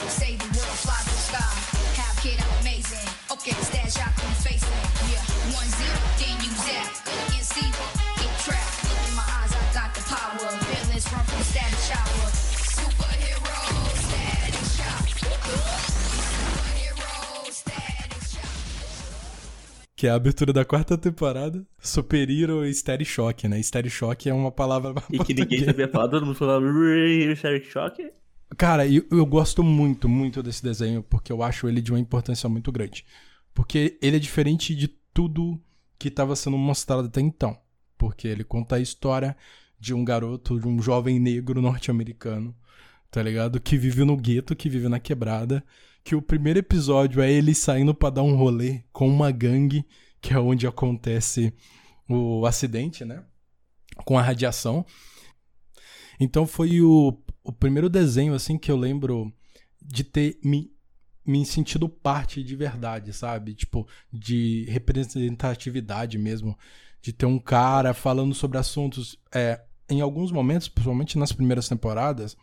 [20.00, 21.62] Que é a abertura da quarta temporada.
[21.78, 23.62] Super Hero Static Shock, né?
[23.62, 24.94] Static Shock é uma palavra.
[25.12, 26.64] E que ninguém sabia falar, todo mundo falava
[27.36, 28.10] Static Shock.
[28.56, 32.48] Cara, eu, eu gosto muito, muito desse desenho, porque eu acho ele de uma importância
[32.48, 33.04] muito grande.
[33.52, 35.60] Porque ele é diferente de tudo
[35.98, 37.58] que estava sendo mostrado até então.
[37.98, 39.36] Porque ele conta a história
[39.78, 42.56] de um garoto, de um jovem negro norte-americano,
[43.10, 43.60] tá ligado?
[43.60, 45.62] Que vive no gueto, que vive na quebrada.
[46.02, 49.84] Que o primeiro episódio é ele saindo pra dar um rolê com uma gangue,
[50.20, 51.52] que é onde acontece
[52.08, 53.22] o acidente, né?
[54.04, 54.84] Com a radiação.
[56.18, 59.32] Então foi o, o primeiro desenho, assim, que eu lembro
[59.80, 60.70] de ter me,
[61.24, 63.54] me sentido parte de verdade, sabe?
[63.54, 66.56] Tipo, de representatividade mesmo.
[67.00, 69.18] De ter um cara falando sobre assuntos.
[69.34, 72.36] É, em alguns momentos, principalmente nas primeiras temporadas,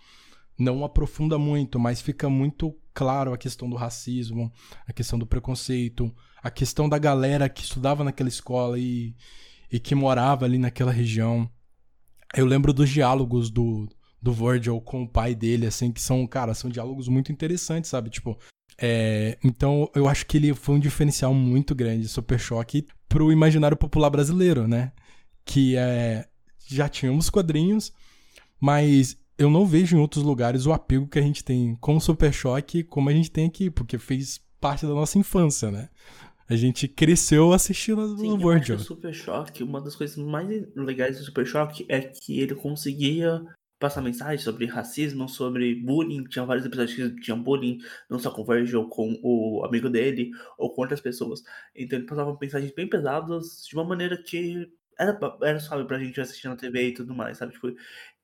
[0.57, 4.51] não aprofunda muito, mas fica muito claro a questão do racismo,
[4.87, 9.15] a questão do preconceito, a questão da galera que estudava naquela escola e,
[9.71, 11.49] e que morava ali naquela região.
[12.35, 13.87] Eu lembro dos diálogos do,
[14.21, 18.09] do Virgil com o pai dele, assim, que são, cara, são diálogos muito interessantes, sabe?
[18.09, 18.37] Tipo,
[18.79, 23.77] é, então eu acho que ele foi um diferencial muito grande, Super Choque, pro imaginário
[23.77, 24.91] popular brasileiro, né?
[25.45, 26.27] Que é,
[26.67, 27.93] já tínhamos quadrinhos,
[28.59, 32.01] mas eu não vejo em outros lugares o apego que a gente tem com o
[32.01, 35.89] Super Choque como a gente tem aqui, porque fez parte da nossa infância, né?
[36.49, 41.25] A gente cresceu assistindo Sim, o eu Super Choque, uma das coisas mais legais do
[41.25, 43.43] Super Choque é que ele conseguia
[43.79, 46.23] passar mensagem sobre racismo, sobre bullying.
[46.23, 47.77] Tinha vários episódios que tinham bullying,
[48.09, 51.43] não só com o Virgil, com o amigo dele, ou com outras pessoas.
[51.75, 56.19] Então ele passava mensagens bem pesadas de uma maneira que era, era sabe, pra gente
[56.19, 57.53] assistir na TV e tudo mais, sabe?
[57.53, 57.73] Tipo,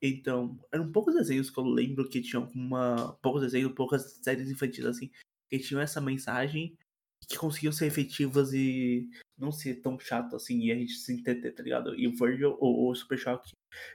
[0.02, 3.16] então, eram poucos desenhos que eu lembro que tinham uma.
[3.22, 5.10] Poucos desenhos, poucas séries infantis assim,
[5.48, 6.76] que tinham essa mensagem
[7.28, 9.08] que conseguiam ser efetivas e
[9.38, 11.94] não ser tão chato assim e a gente se entender, tá ligado?
[11.98, 13.50] E o Virgil, o, o Super Shock,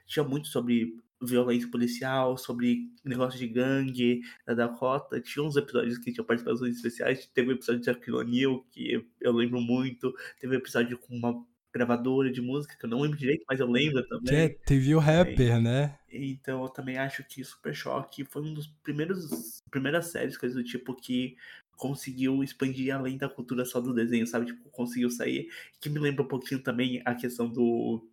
[0.07, 5.19] tinha muito sobre violência policial, sobre negócio de gangue da Dakota.
[5.21, 7.25] Tinha uns episódios que tinham participações especiais.
[7.27, 10.13] Teve um episódio de Aquilo O'Neal, que eu lembro muito.
[10.39, 11.45] Teve um episódio com uma
[11.79, 14.25] gravadora de música, que eu não lembro direito, mas eu lembro também.
[14.25, 15.97] Que é TV o Rapper, né?
[16.11, 20.63] Então eu também acho que Super Choque foi um dos primeiros primeiras séries, coisas do
[20.63, 21.37] tipo, que
[21.77, 24.47] conseguiu expandir além da cultura só do desenho, sabe?
[24.47, 25.47] Tipo, conseguiu sair.
[25.79, 28.05] Que me lembra um pouquinho também a questão do.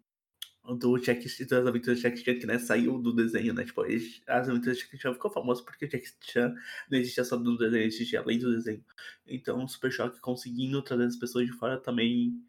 [0.79, 3.64] Do Jack das aventuras de Jack Chan, que né, saiu do desenho, né?
[3.64, 3.83] Tipo,
[4.26, 6.52] as aventuras de Jack Chan ficou famoso porque o Jack Chan
[6.90, 8.85] não existia só no desenho, existia além do desenho.
[9.29, 12.42] Então, o Super Choque conseguindo trazer as pessoas de fora também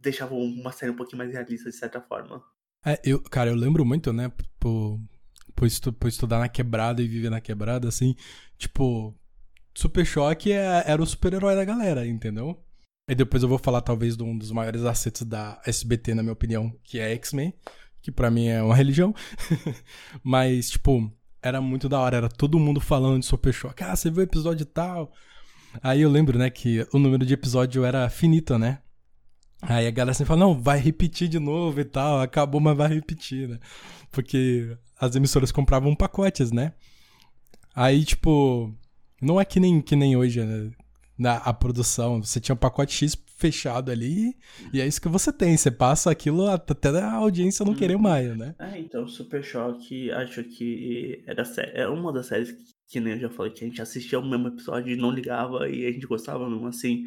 [0.00, 2.42] deixava uma série um pouquinho mais realista, de certa forma.
[2.84, 4.30] É, eu, cara, eu lembro muito, né,
[4.60, 5.00] por,
[5.54, 8.14] por, estu- por estudar na quebrada e viver na quebrada, assim,
[8.58, 9.14] tipo,
[9.74, 12.62] Super Choque é- era o super-herói da galera, entendeu?
[13.08, 16.32] E depois eu vou falar, talvez, de um dos maiores acertos da SBT, na minha
[16.32, 17.52] opinião, que é X-Men,
[18.00, 19.14] que pra mim é uma religião.
[20.22, 23.82] Mas, tipo, era muito da hora, era todo mundo falando de Super Choque.
[23.84, 25.12] Ah, você viu o episódio tal?
[25.82, 28.80] Aí eu lembro, né, que o número de episódio era finito, né?
[29.68, 32.88] Aí a galera sempre fala, não, vai repetir de novo e tal, acabou, mas vai
[32.88, 33.58] repetir, né?
[34.10, 36.72] Porque as emissoras compravam pacotes, né?
[37.74, 38.72] Aí, tipo,
[39.20, 40.70] não é que nem, que nem hoje, né?
[41.16, 44.36] Na, a produção, você tinha um pacote X fechado ali
[44.72, 45.56] e é isso que você tem.
[45.56, 48.54] Você passa aquilo até a audiência não querer mais, né?
[48.58, 53.20] É, então, Super Choque, acho que era é uma das séries que, que nem eu
[53.20, 56.06] já falei, que a gente assistia o mesmo episódio e não ligava e a gente
[56.06, 57.04] gostava mesmo assim.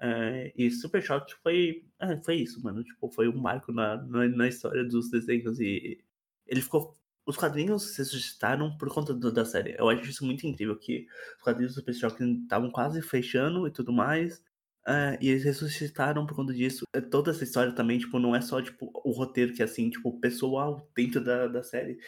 [0.00, 2.84] É, e Super Choque foi, é, foi isso, mano.
[2.84, 5.98] Tipo, foi um marco na, na, na história dos desenhos e
[6.46, 6.96] ele ficou.
[7.26, 9.74] Os quadrinhos se suscitaram por conta do- da série.
[9.78, 13.70] Eu acho isso muito incrível, que os quadrinhos do Super Choque estavam quase fechando e
[13.70, 14.42] tudo mais.
[14.86, 16.84] É, e eles ressuscitaram por conta disso.
[17.10, 20.18] Toda essa história também, tipo, não é só, tipo, o roteiro que é assim, tipo,
[20.20, 21.98] pessoal dentro da, da série.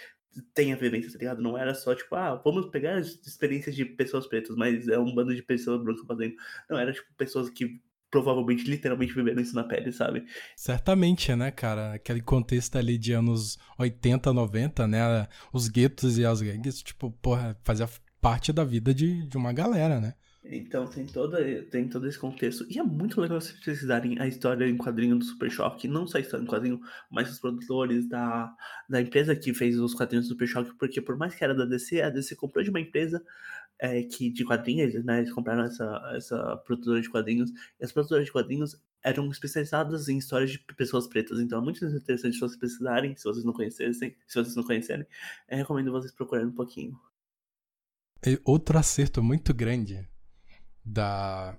[0.55, 1.43] Tem a vivência, tá ligado?
[1.43, 5.15] Não era só, tipo, ah, vamos pegar as experiências de pessoas pretas, mas é um
[5.15, 6.35] bando de pessoas brancas fazendo.
[6.69, 10.27] Não, era, tipo, pessoas que provavelmente, literalmente viveram isso na pele, sabe?
[10.57, 11.95] Certamente, né, cara?
[11.95, 15.29] Aquele contexto ali de anos 80, 90, né?
[15.53, 17.89] Os guetos e as gangues, tipo, porra, fazia
[18.21, 20.15] parte da vida de, de uma galera, né?
[20.53, 22.67] Então tem, toda, tem todo esse contexto.
[22.69, 25.87] E é muito legal vocês precisarem a história em quadrinho do Super Choque.
[25.87, 28.53] Não só a história em quadrinho, mas os produtores da,
[28.89, 30.75] da empresa que fez os quadrinhos do Super Choque.
[30.77, 33.25] Porque por mais que era da DC, a DC comprou de uma empresa
[33.79, 35.21] é, que de quadrinhos, né?
[35.21, 37.51] Eles compraram essa, essa produtora de quadrinhos.
[37.79, 41.39] E as produtoras de quadrinhos eram especializadas em histórias de pessoas pretas.
[41.39, 45.07] Então é muito interessante vocês pesquisarem, se vocês não conhecessem, se vocês não conhecerem.
[45.49, 46.99] Eu recomendo vocês procurarem um pouquinho.
[48.45, 50.10] Outro acerto muito grande
[50.85, 51.57] da,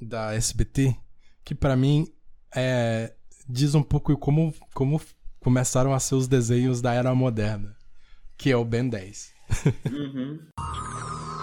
[0.00, 0.96] da SBT,
[1.44, 2.06] que para mim
[2.54, 3.14] é,
[3.48, 5.00] diz um pouco como, como
[5.38, 7.76] começaram a ser os desenhos da era moderna,
[8.36, 9.32] que é o Ben 10.
[9.90, 10.38] Uhum.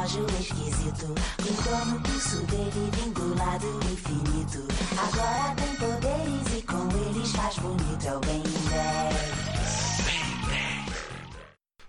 [0.00, 4.66] relógio esquisito gritou no pulso dele vindo lá do infinito.
[4.98, 8.50] Agora tem poderes e com eles faz bonito é o Ben 10.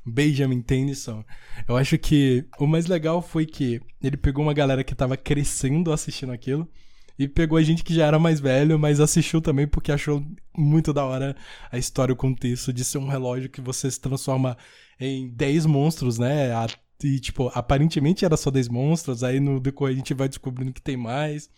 [0.05, 1.23] Benjamin Tennyson.
[1.65, 5.93] Eu acho que o mais legal foi que ele pegou uma galera que tava crescendo
[5.93, 6.67] assistindo aquilo
[7.17, 10.21] e pegou a gente que já era mais velho, mas assistiu também porque achou
[10.57, 11.33] muito da hora
[11.71, 14.57] a história, o contexto de ser um relógio que você se transforma
[14.99, 16.51] em 10 monstros, né?
[17.03, 20.81] E, tipo, aparentemente era só 10 monstros, aí no decorrer a gente vai descobrindo que
[20.81, 21.49] tem mais.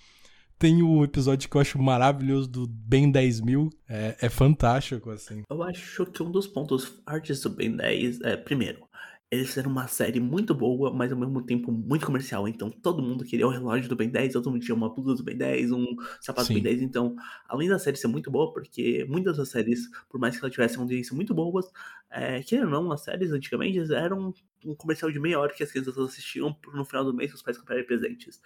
[0.58, 3.70] Tem o episódio que eu acho maravilhoso do Ben 10 mil.
[3.88, 5.44] É, é fantástico, assim.
[5.50, 8.88] Eu acho que um dos pontos fortes do Ben 10 é, primeiro,
[9.34, 12.48] eles fizeram uma série muito boa, mas ao mesmo tempo muito comercial.
[12.48, 15.24] Então todo mundo queria o relógio do Ben 10, todo mundo tinha uma blusa do
[15.24, 15.88] Ben 10, um
[16.22, 16.54] sapato Sim.
[16.54, 16.84] do Ben 10.
[16.84, 17.16] Então,
[17.50, 20.78] além da série ser muito boa, porque muitas das séries, por mais que elas tivessem
[20.78, 21.66] uma audiência muito boas,
[22.12, 24.34] é, querendo ou não, as séries antigamente eram
[24.66, 27.58] um comercial de meia hora que as crianças assistiam no final do mês os pais
[27.58, 28.42] comprarem presentes.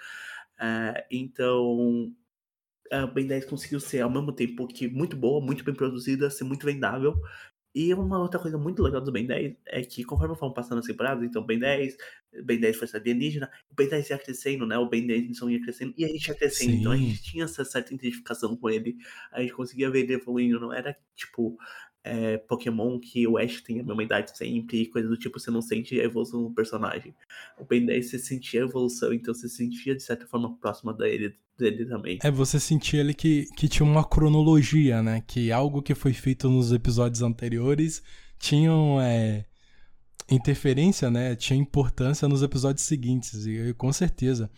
[0.60, 2.14] É, então,
[2.92, 6.44] a Ben 10 conseguiu ser ao mesmo tempo que muito boa, muito bem produzida, ser
[6.44, 7.16] muito vendável
[7.78, 10.88] e uma outra coisa muito legal do Ben 10 é que conforme foram passando as
[10.88, 11.96] temporadas, então Ben 10,
[12.44, 14.76] Ben 10 Força Alienígena, o Ben 10 ia crescendo, né?
[14.80, 16.72] O Ben 10 Missão ia crescendo e a gente ia crescendo.
[16.72, 16.80] Sim.
[16.80, 18.98] Então a gente tinha essa certa identificação com ele,
[19.32, 21.56] a gente conseguia ver ele evoluindo, não era tipo
[22.08, 25.52] é, Pokémon que o Ash tem a mesma idade sempre e coisa do tipo, você
[25.52, 27.14] não sente a evolução do personagem.
[27.58, 31.36] O Ben 10 você sentia a evolução, então você sentia de certa forma próxima dele,
[31.58, 32.20] dele também.
[32.24, 35.24] É, você sentia ele que, que tinha uma cronologia, né?
[35.28, 38.02] Que algo que foi feito nos episódios anteriores
[38.40, 39.46] tinha é,
[40.30, 41.36] interferência, né?
[41.36, 44.50] Tinha importância nos episódios seguintes, e, com certeza.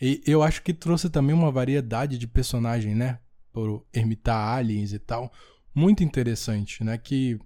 [0.00, 3.18] E eu acho que trouxe também uma variedade de personagem, né?
[3.52, 5.32] Por ermitar aliens e tal.
[5.78, 6.98] Muito interessante, né?
[6.98, 7.38] Que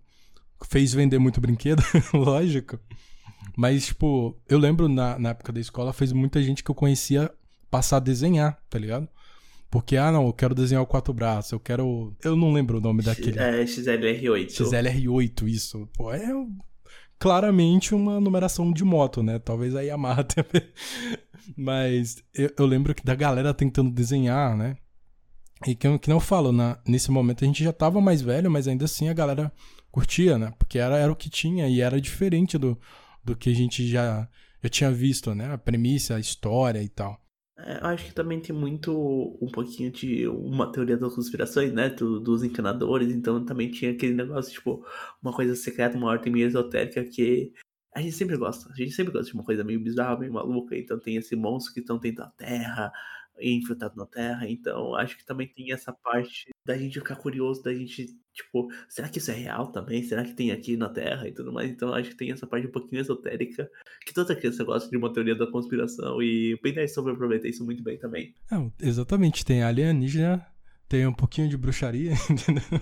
[0.68, 1.82] fez vender muito brinquedo,
[2.14, 2.78] lógico.
[3.56, 7.30] Mas, tipo, eu lembro na, na época da escola, fez muita gente que eu conhecia
[7.70, 9.08] passar a desenhar, tá ligado?
[9.70, 12.14] Porque, ah, não, eu quero desenhar o quatro braços, eu quero.
[12.22, 13.38] Eu não lembro o nome daquele.
[13.38, 14.50] É, XLR8.
[14.50, 15.88] XLR8, isso.
[15.94, 16.26] Pô, é
[17.18, 19.38] claramente uma numeração de moto, né?
[19.38, 20.68] Talvez a Yamaha também.
[21.56, 24.76] Mas eu, eu, lembro que da galera tentando desenhar, né?
[25.66, 28.66] E que, que não falo, na, nesse momento a gente já tava mais velho, mas
[28.66, 29.52] ainda assim a galera
[29.90, 30.52] curtia, né?
[30.58, 32.78] Porque era, era o que tinha e era diferente do,
[33.24, 34.28] do que a gente já,
[34.62, 35.52] já tinha visto, né?
[35.52, 37.20] A premissa, a história e tal.
[37.58, 38.92] É, acho que também tem muito
[39.40, 41.90] um pouquinho de uma teoria das conspirações, né?
[41.90, 44.84] Do, dos encanadores, então também tinha aquele negócio, tipo,
[45.22, 47.52] uma coisa secreta, uma ordem meio esotérica que
[47.94, 48.70] a gente sempre gosta.
[48.72, 50.76] A gente sempre gosta de uma coisa meio bizarra, meio maluca.
[50.76, 52.90] Então tem esse monstro que estão dentro da Terra,
[53.50, 54.48] infiltrado na Terra.
[54.48, 59.08] Então acho que também tem essa parte da gente ficar curioso, da gente, tipo, será
[59.08, 60.02] que isso é real também?
[60.02, 61.70] Será que tem aqui na Terra e tudo mais?
[61.70, 63.68] Então acho que tem essa parte um pouquinho esotérica,
[64.06, 67.48] que toda criança gosta de uma teoria da conspiração, e o Ben 10 soube aproveitar
[67.48, 68.34] isso muito bem também.
[68.50, 70.46] É, exatamente, tem alienígena,
[70.88, 72.80] tem um pouquinho de bruxaria, entendeu?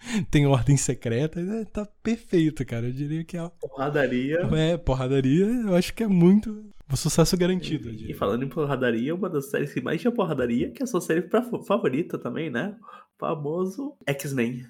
[0.30, 1.64] tem ordem secreta, né?
[1.64, 2.86] tá perfeito, cara.
[2.86, 3.50] Eu diria que é.
[3.60, 4.40] Porradaria.
[4.56, 6.64] É, porradaria, eu acho que é muito.
[6.90, 7.90] Um sucesso garantido.
[7.90, 10.86] E, e falando em porradaria, uma das séries que mais tinha porradaria, que é a
[10.86, 11.28] sua série
[11.66, 12.74] favorita também, né?
[12.80, 14.66] O famoso X-Men.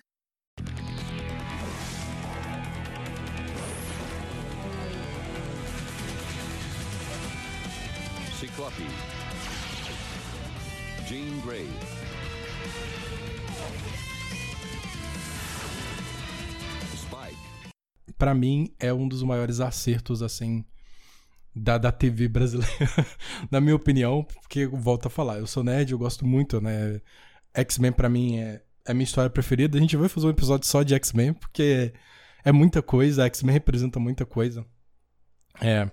[8.38, 8.82] Ciclope.
[11.06, 11.66] Jean Grey.
[18.18, 20.64] Para mim é um dos maiores acertos assim
[21.54, 22.76] da, da TV brasileira,
[23.50, 27.00] na minha opinião, porque volto a falar, eu sou nerd, eu gosto muito, né?
[27.54, 29.78] X-Men pra mim é, é a minha história preferida.
[29.78, 31.92] A gente vai fazer um episódio só de X-Men, porque
[32.44, 34.64] é muita coisa, X-Men representa muita coisa.
[35.60, 35.90] É,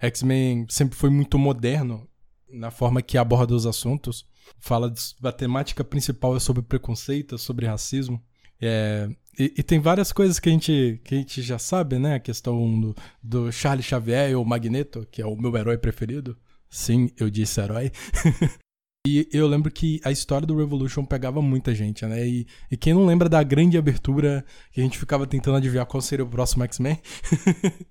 [0.00, 2.08] X-Men sempre foi muito moderno
[2.48, 4.26] na forma que aborda os assuntos.
[4.58, 8.22] Fala da temática principal é sobre preconceito, é sobre racismo.
[8.60, 9.08] É,
[9.38, 12.16] e, e, tem várias coisas que a gente, que a gente já sabe, né?
[12.16, 16.36] A questão do, do Charles Xavier ou Magneto, que é o meu herói preferido.
[16.68, 17.90] Sim, eu disse herói.
[19.06, 22.26] e eu lembro que a história do Revolution pegava muita gente, né?
[22.26, 26.02] E, e quem não lembra da grande abertura que a gente ficava tentando adivinhar qual
[26.02, 27.00] seria o próximo X-Men?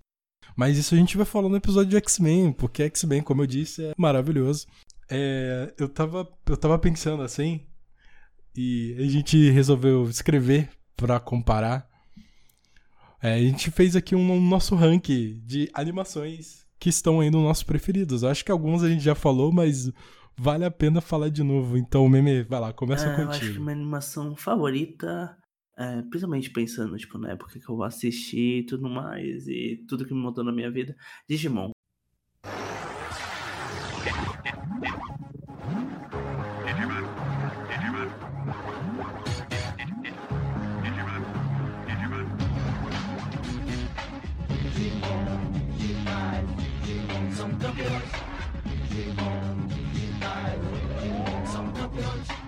[0.56, 3.86] Mas isso a gente vai falar no episódio de X-Men, porque X-Men, como eu disse,
[3.86, 4.68] é maravilhoso.
[5.10, 7.62] É, eu, tava, eu tava pensando assim,
[8.56, 11.88] e a gente resolveu escrever para comparar.
[13.22, 17.44] É, a gente fez aqui um, um, nosso ranking de animações que estão aí nos
[17.44, 18.24] nossos preferidos.
[18.24, 19.92] Eu acho que alguns a gente já falou, mas
[20.38, 21.78] vale a pena falar de novo.
[21.78, 23.24] Então, Meme, vai lá, começa é, contigo.
[23.24, 25.38] Eu acho que minha animação favorita
[25.80, 30.14] é, principalmente pensando, tipo, na época que eu assisti e tudo mais, e tudo que
[30.14, 30.94] me mudou na minha vida,
[31.28, 31.72] Digimon.
[47.80, 48.14] champions.
[51.50, 52.39] Some champions.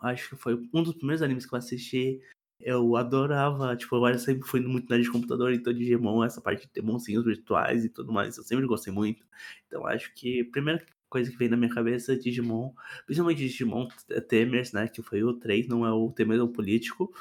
[0.00, 2.20] Acho que foi um dos primeiros animes que eu assisti.
[2.60, 6.68] Eu adorava, tipo, eu sempre fui muito nerd de computador, então Digimon, essa parte de
[6.68, 6.82] ter
[7.22, 9.24] virtuais e tudo mais, eu sempre gostei muito.
[9.66, 12.72] Então acho que a primeira coisa que vem na minha cabeça é Digimon,
[13.06, 13.88] principalmente Digimon
[14.28, 17.12] Temers, né, que foi o 3, não é o Temer, é o político.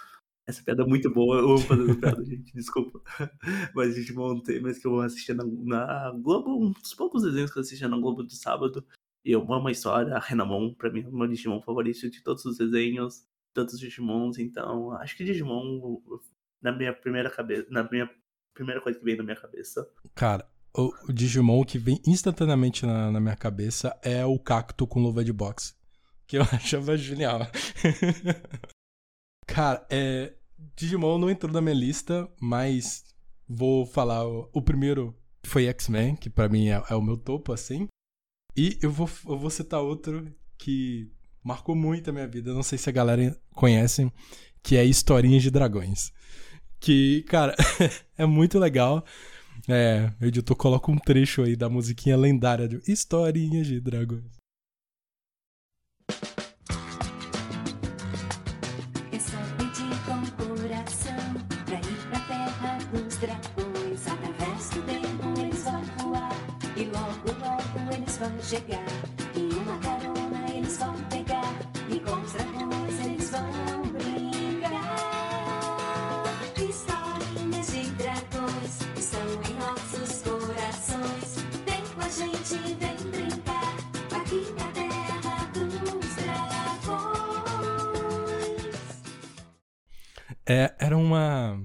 [0.48, 3.02] Essa piada é muito boa, eu vou fazendo piada, gente, desculpa.
[3.76, 7.62] Mas Digimon Temers que eu assistia na, na Globo, um dos poucos desenhos que eu
[7.62, 8.84] assistia na Globo de sábado,
[9.32, 12.46] eu amo a história, a Renamon, pra mim, é o meu Digimon favorito de todos
[12.46, 16.02] os desenhos, de todos os Digimons, então acho que Digimon,
[16.62, 18.10] na minha primeira cabeça, na minha
[18.54, 19.88] primeira coisa que vem na minha cabeça.
[20.16, 20.48] Cara,
[20.78, 25.34] o, Digimon que vem instantaneamente na, na, minha cabeça é o cacto com luva de
[25.34, 25.74] boxe.
[26.26, 27.42] Que eu achava genial.
[29.48, 30.34] Cara, é.
[30.76, 33.04] Digimon não entrou na minha lista, mas
[33.48, 34.28] vou falar.
[34.28, 35.16] O, o primeiro
[35.46, 37.88] foi X-Men, que para mim é, é, o meu topo, assim.
[38.58, 41.12] E eu vou, eu vou citar outro que
[41.44, 42.54] marcou muito a minha vida.
[42.54, 44.12] Não sei se a galera conhece,
[44.64, 46.12] que é Historinhas de Dragões.
[46.80, 47.56] Que, cara,
[48.18, 49.06] é muito legal.
[49.68, 54.38] É, o editor coloca um trecho aí da musiquinha lendária de Historinhas de Dragões.
[68.48, 68.86] Chegar.
[69.36, 71.54] E uma carona eles vão pegar.
[71.90, 74.72] E com os dragões eles vão brincar.
[76.58, 79.20] Historinhas de dragões estão
[79.50, 81.36] em nossos corações.
[81.66, 83.76] Vem com a gente, vem brincar.
[84.16, 87.28] Aqui na terra dos dragões.
[90.46, 91.60] É, era uma.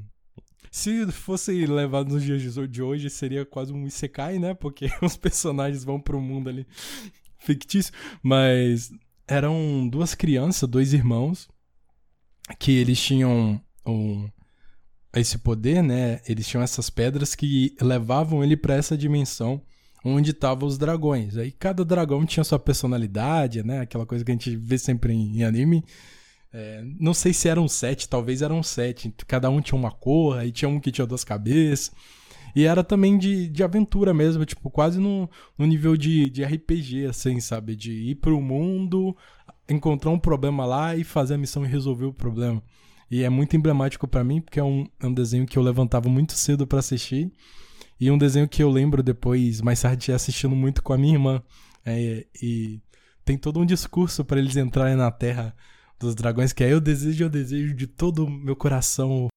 [0.83, 4.53] Se fosse levado nos dias de hoje, seria quase um Isekai, né?
[4.53, 6.66] Porque os personagens vão pro mundo ali
[7.39, 7.93] fictício.
[8.20, 8.91] Mas
[9.28, 11.49] eram duas crianças, dois irmãos,
[12.59, 14.28] que eles tinham um,
[15.14, 16.20] esse poder, né?
[16.26, 19.62] Eles tinham essas pedras que levavam ele para essa dimensão
[20.05, 21.37] onde estavam os dragões.
[21.37, 23.83] Aí cada dragão tinha sua personalidade, né?
[23.83, 25.85] Aquela coisa que a gente vê sempre em, em anime.
[26.53, 29.12] É, não sei se eram sete, talvez eram sete.
[29.26, 31.92] Cada um tinha uma cor, aí tinha um que tinha duas cabeças.
[32.55, 37.07] E era também de, de aventura mesmo, tipo, quase no, no nível de, de RPG,
[37.07, 37.74] assim, sabe?
[37.74, 39.16] De ir pro mundo,
[39.68, 42.62] encontrar um problema lá e fazer a missão e resolver o problema.
[43.11, 46.09] E é muito emblemático para mim, porque é um, é um desenho que eu levantava
[46.09, 47.32] muito cedo para assistir.
[47.98, 51.42] E um desenho que eu lembro depois, mais tarde, assistindo muito com a minha irmã.
[51.84, 52.80] É, e
[53.24, 55.55] tem todo um discurso para eles entrarem na Terra
[56.03, 59.28] dos dragões, que é eu desejo, eu desejo de todo o meu coração.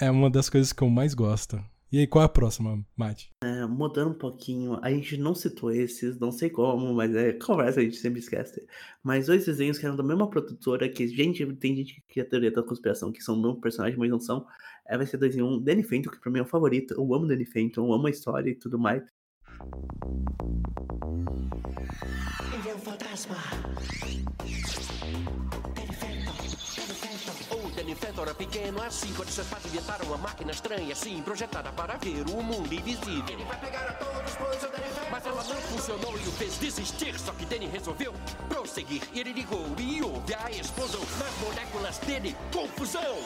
[0.00, 1.62] É uma das coisas que eu mais gosto.
[1.92, 3.30] E aí, qual é a próxima, Mate?
[3.44, 7.80] É, mudando um pouquinho, a gente não citou esses, não sei como, mas é conversa,
[7.80, 8.66] a gente sempre esquece.
[9.02, 12.50] Mas dois desenhos que eram da mesma produtora, que gente, tem gente que cria teoria
[12.50, 14.46] da conspiração, que são do mesmo personagem, mas não são.
[14.86, 15.60] É, vai ser dois em um.
[15.60, 16.94] Danny Fenton, que pra mim é o favorito.
[16.94, 19.02] Eu amo Danny Fenton, eu amo a história e tudo mais.
[22.54, 23.36] Ele é um fantasma.
[28.20, 32.42] Era pequeno assim quando seus pais inventaram uma máquina estranha assim, projetada para ver o
[32.42, 33.24] mundo invisível.
[33.28, 35.10] Ele vai pegar a todos, pois Phantom...
[35.10, 38.14] Mas ela não funcionou e o fez desistir, só que Danny resolveu
[38.48, 39.02] prosseguir.
[39.14, 43.16] E ele ligou e houve a explosão nas moléculas dele, confusão.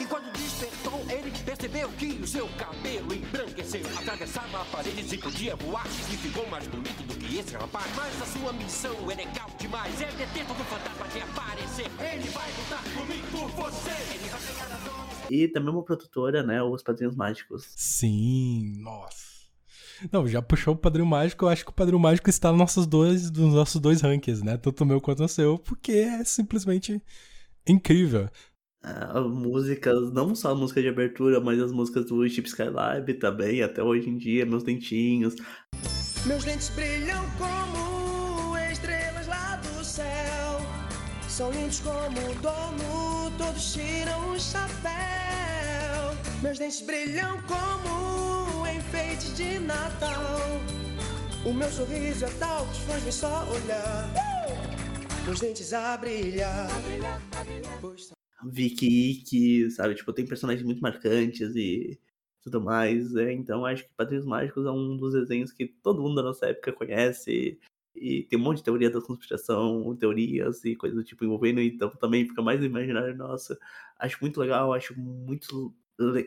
[0.00, 1.30] E quando despertou, ele
[1.72, 5.86] percebeu que o seu cabelo embranqueceu, atravessava paredes e podia voar.
[5.86, 7.86] E ficou mais bonito do que esse rapaz.
[7.96, 11.86] Mas a sua missão é legal demais, é todo fantasma que aparecer.
[11.98, 13.90] Ele vai lutar comigo por você.
[14.14, 15.32] Ele vai pegar a.
[15.32, 16.62] E da mesma produtora, né?
[16.62, 17.66] Os Padrinhos Mágicos.
[17.74, 19.32] Sim, nossa.
[20.10, 22.86] Não, já puxou o Padrinho Mágico, eu acho que o Padrinho Mágico está nos nossos
[22.86, 24.56] dois, nos nossos dois rankings, né?
[24.56, 27.00] Tanto o meu quanto o seu, porque é simplesmente
[27.66, 28.28] incrível.
[28.84, 33.62] Ah, músicas, não só a música de abertura, mas as músicas do Chip Skylab também,
[33.62, 35.36] até hoje em dia, meus dentinhos.
[36.26, 40.60] Meus dentes brilham como estrelas lá do céu.
[41.28, 44.92] São lindos como o dono, todos tiram o chapéu.
[46.42, 50.40] Meus dentes brilham como enfeites de Natal.
[51.44, 54.10] O meu sorriso é tal que os fãs vêm só olhar.
[55.24, 56.68] Meus dentes a brilhar.
[57.80, 59.94] Pois são Vicky Ike, sabe?
[59.94, 61.98] Tipo, tem personagens muito marcantes e
[62.42, 63.14] tudo mais.
[63.16, 66.46] É, então, acho que Padrinhos Mágicos é um dos desenhos que todo mundo da nossa
[66.46, 67.58] época conhece.
[67.94, 71.90] E tem um monte de teoria da conspiração, teorias e coisas do tipo envolvendo, então
[71.90, 73.56] também fica mais no imaginário nosso.
[73.98, 75.74] Acho muito legal, acho muito.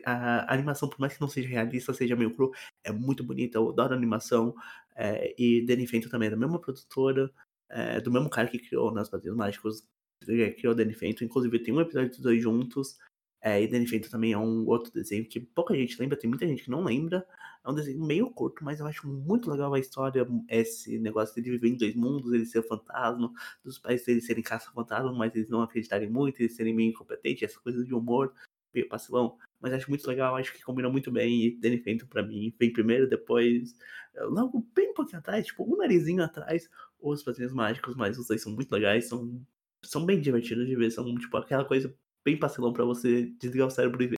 [0.04, 2.52] A animação, por mais que não seja realista, seja meio cru,
[2.84, 3.58] é muito bonita.
[3.58, 4.54] Eu adoro a animação.
[4.96, 7.30] é, e Danny Fenton também é da mesma produtora,
[7.68, 9.84] é, do mesmo cara que criou nas Padrinhos Mágicos,
[10.28, 11.24] é, criou Danny Fenton.
[11.24, 12.98] Inclusive, tem um episódio dos dois juntos.
[13.46, 16.46] É, e Danny Phantom também é um outro desenho que pouca gente lembra, tem muita
[16.46, 17.24] gente que não lembra.
[17.64, 21.40] É um desenho meio curto, mas eu acho muito legal a história, esse negócio de
[21.40, 23.32] ele viver em dois mundos, ele ser fantasma,
[23.64, 27.60] dos pais dele serem caça-fantasma, mas eles não acreditarem muito, eles serem meio incompetentes, essa
[27.60, 28.32] coisa de humor,
[28.74, 29.36] meio pastelão.
[29.60, 31.46] Mas acho muito legal, acho que combina muito bem.
[31.46, 33.76] E Danny Phantom pra mim vem primeiro, depois,
[34.16, 36.68] logo bem pouquinho atrás, tipo, um narizinho atrás,
[37.00, 39.40] os Padrinhos Mágicos, mas os dois são muito legais, são,
[39.88, 43.70] são bem divertidos de ver, são tipo aquela coisa bem pastelão pra você desligar o
[43.70, 44.15] cérebro e ver.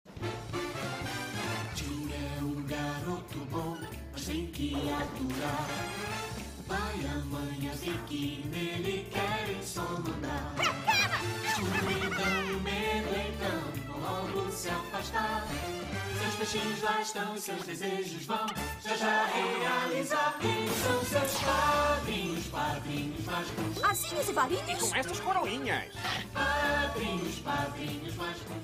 [16.51, 18.46] Peixinhos lá estão, seus desejos vão
[18.82, 20.38] já já realizar.
[20.40, 23.84] Quem são seus padrinhos, padrinhos mágicos?
[23.84, 24.82] Assinhos e varinhos?
[24.82, 25.92] Com essas coroinhas.
[26.32, 28.57] Padrinhos, padrinhos mágicos.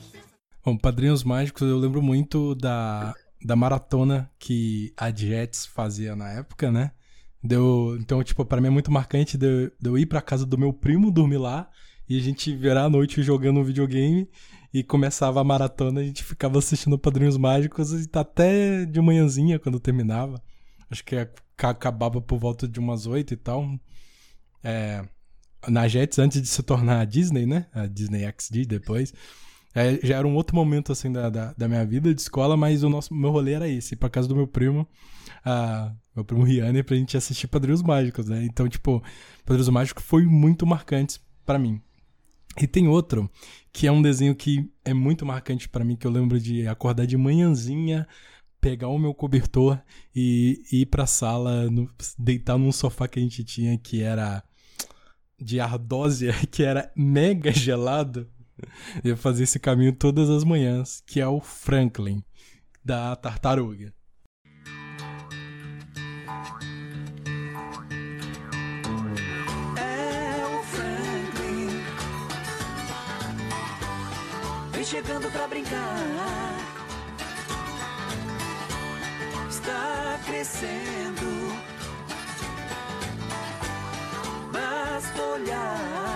[0.64, 3.12] Bom, Padrinhos Mágicos, eu lembro muito da,
[3.45, 6.93] da maratona que a Jets fazia na época, né?
[7.43, 10.47] Deu, então, tipo, pra mim é muito marcante de, eu- de eu ir pra casa
[10.47, 11.68] do meu primo, dormir lá,
[12.09, 14.26] e a gente virar a noite jogando um videogame,
[14.75, 19.57] e começava a maratona, a gente ficava assistindo Padrinhos Mágicos e tá até de manhãzinha
[19.57, 20.43] quando terminava.
[20.91, 23.64] Acho que ac- acabava por volta de umas oito e tal.
[24.64, 25.05] É,
[25.68, 27.66] na Jets, antes de se tornar a Disney, né?
[27.72, 29.14] A Disney XD depois.
[29.72, 32.83] É, já era um outro momento, assim, da, da, da minha vida de escola, mas
[32.83, 34.89] o nosso, meu rolê era esse, ir pra casa do meu primo,
[36.14, 38.45] meu primo Riane, pra gente assistir Padrinhos Mágicos, né?
[38.45, 39.03] Então, tipo,
[39.45, 41.81] Padrinhos Mágicos foi muito marcante pra mim.
[42.61, 43.28] E tem outro,
[43.72, 47.07] que é um desenho que é muito marcante pra mim, que eu lembro de acordar
[47.07, 48.07] de manhãzinha,
[48.61, 49.80] pegar o meu cobertor
[50.14, 54.42] e, e ir pra sala, no- deitar num sofá que a gente tinha, que era
[55.40, 58.28] de ardósia, que era mega gelado.
[59.02, 62.22] Eu fazia esse caminho todas as manhãs, que é o Franklin,
[62.84, 63.92] da tartaruga.
[74.85, 75.97] Vem chegando pra brincar.
[79.49, 81.59] Está crescendo.
[84.53, 86.13] Basta olhar.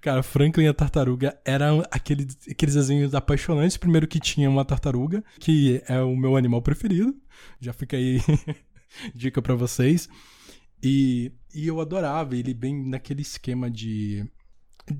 [0.00, 3.76] Cara, Franklin a tartaruga eram aquele, aqueles desenhos apaixonantes.
[3.76, 7.14] Primeiro que tinha uma tartaruga, que é o meu animal preferido.
[7.60, 8.20] Já fica aí
[9.14, 10.08] dica pra vocês.
[10.82, 14.26] E, e eu adorava ele bem naquele esquema de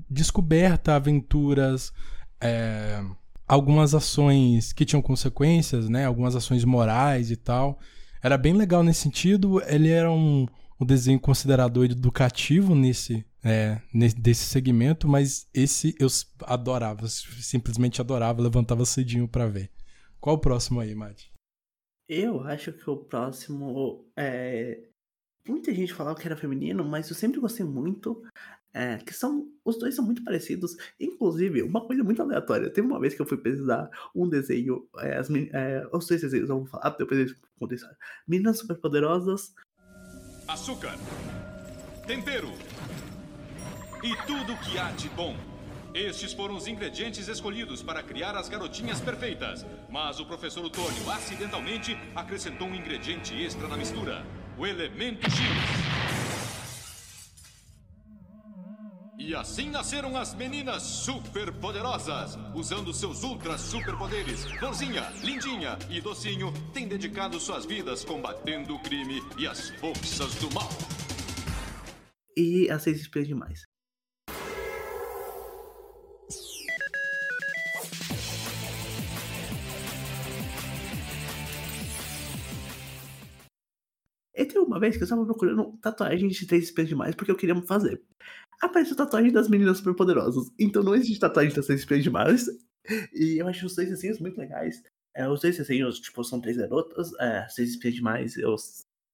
[0.09, 1.91] descoberta, aventuras,
[2.39, 3.03] é,
[3.47, 6.05] algumas ações que tinham consequências, né?
[6.05, 7.79] Algumas ações morais e tal.
[8.21, 9.61] Era bem legal nesse sentido.
[9.65, 10.45] Ele era um,
[10.81, 16.07] um desenho considerado educativo nesse, é, nesse desse segmento, mas esse eu
[16.43, 19.69] adorava, simplesmente adorava, levantava cedinho para ver.
[20.19, 21.31] Qual o próximo aí, Mati?
[22.09, 24.87] Eu acho que o próximo é.
[25.47, 28.23] Muita gente falava que era feminino, mas eu sempre gostei muito.
[28.73, 29.51] É, que são.
[29.63, 30.75] Os dois são muito parecidos.
[30.99, 32.69] Inclusive, uma coisa muito aleatória.
[32.71, 34.87] Teve uma vez que eu fui pesquisar um desenho.
[34.97, 37.85] É, as, é, os dois desenhos, vou falar, depois conto isso.
[38.27, 39.53] Meninas superpoderosas.
[40.51, 40.97] Açúcar,
[42.05, 42.51] tempero
[44.03, 45.33] e tudo que há de bom.
[45.93, 49.65] Estes foram os ingredientes escolhidos para criar as garotinhas perfeitas.
[49.89, 54.25] Mas o professor Otônio acidentalmente acrescentou um ingrediente extra na mistura:
[54.57, 55.90] o elemento X.
[59.23, 62.39] E assim nasceram as meninas superpoderosas.
[62.55, 69.21] Usando seus ultra superpoderes, Florzinha, Lindinha e Docinho têm dedicado suas vidas combatendo o crime
[69.37, 70.67] e as forças do mal.
[72.35, 73.61] E as seis espiãs demais.
[84.33, 87.35] E tem uma vez que eu estava procurando tatuagem de três espiãs demais porque eu
[87.35, 88.01] queria fazer.
[88.61, 90.51] Apareceu tatuagem das meninas superpoderosas.
[90.59, 92.45] Então não existe tatuagem das seis espiãs demais.
[93.13, 94.81] E eu acho os dois desenhos muito legais.
[95.15, 97.11] É, os dois desenhos, tipo, são três garotas.
[97.19, 98.37] É, seis espiãs demais.
[98.37, 98.55] Eu,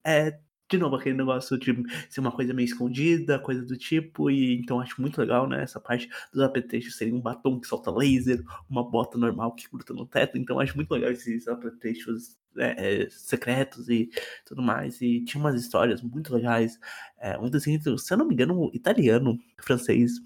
[0.05, 0.39] é,
[0.69, 1.73] de novo, aquele negócio de
[2.09, 4.29] ser uma coisa meio escondida, coisa do tipo.
[4.29, 5.63] E então acho muito legal, né?
[5.63, 9.93] Essa parte dos apetrechos serem um batom que solta laser, uma bota normal que gruda
[9.93, 10.37] no teto.
[10.37, 14.09] Então acho muito legal esses apetrechos é, é, secretos e
[14.45, 15.01] tudo mais.
[15.01, 16.79] E tinha umas histórias muito legais.
[17.19, 20.17] É, um desenho, se eu não me engano, italiano, francês.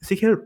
[0.00, 0.36] Eu sei que é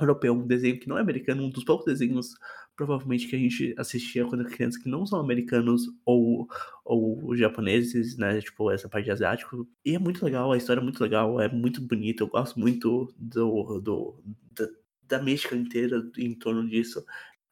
[0.00, 2.34] europeu, um desenho que não é americano, um dos poucos desenhos
[2.76, 6.48] provavelmente que a gente assistia quando era criança que não são americanos ou,
[6.84, 8.40] ou japoneses, né?
[8.40, 9.68] Tipo, essa parte de asiático.
[9.84, 13.12] E é muito legal, a história é muito legal, é muito bonita, eu gosto muito
[13.18, 14.22] do, do,
[14.52, 14.68] da,
[15.02, 17.04] da mística inteira em torno disso.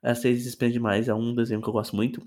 [0.02, 2.20] As Seis Expande Mais é um desenho que eu gosto muito.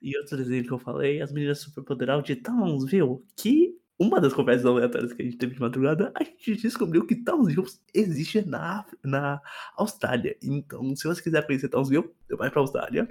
[0.00, 4.64] E outro desenho que eu falei, As Meninas Superpoderosas de Townsville, que uma das conversas
[4.64, 9.40] aleatórias que a gente teve de madrugada, a gente descobriu que Townsville existe na, na
[9.76, 10.36] Austrália.
[10.42, 13.08] Então, se você quiser conhecer Townsville, vai pra Austrália.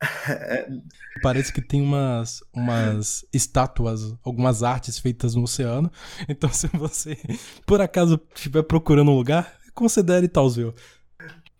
[1.22, 5.90] Parece que tem umas, umas estátuas, algumas artes feitas no oceano.
[6.28, 7.16] Então, se você
[7.66, 10.74] por acaso estiver procurando um lugar, considere Townsville.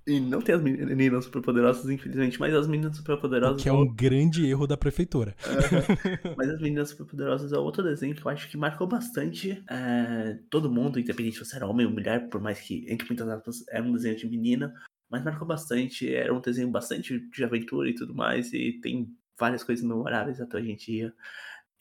[0.08, 3.62] E não tem as meninas superpoderosas, infelizmente, mas as meninas superpoderosas.
[3.62, 5.36] Que é um grande erro da prefeitura.
[5.44, 10.38] Uh, mas as meninas superpoderosas é outro desenho que eu acho que marcou bastante é,
[10.48, 13.62] todo mundo, independente se você era homem ou mulher, por mais que, entre muitas aspas,
[13.68, 14.72] era um desenho de menina,
[15.10, 16.10] mas marcou bastante.
[16.10, 20.56] Era um desenho bastante de aventura e tudo mais, e tem várias coisas memoráveis até
[20.56, 21.12] hoje em dia.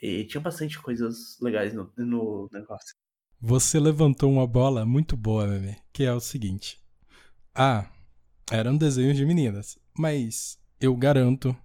[0.02, 2.94] E tinha bastante coisas legais no, no negócio.
[3.40, 6.78] Você levantou uma bola muito boa, bebê, que é o seguinte.
[7.56, 7.90] Ah,
[8.52, 9.78] eram desenhos de meninas.
[9.98, 11.56] Mas eu garanto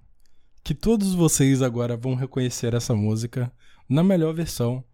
[0.62, 3.52] que todos vocês agora vão reconhecer essa música
[3.88, 4.84] na melhor versão,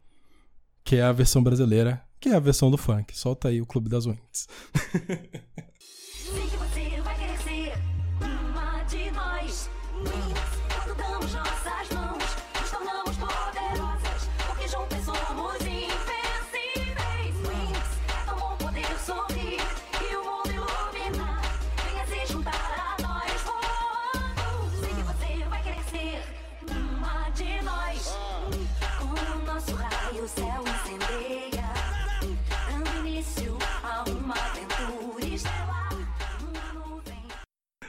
[0.82, 3.16] que é a versão brasileira, que é a versão do funk.
[3.16, 4.49] Solta aí o Clube das Winds.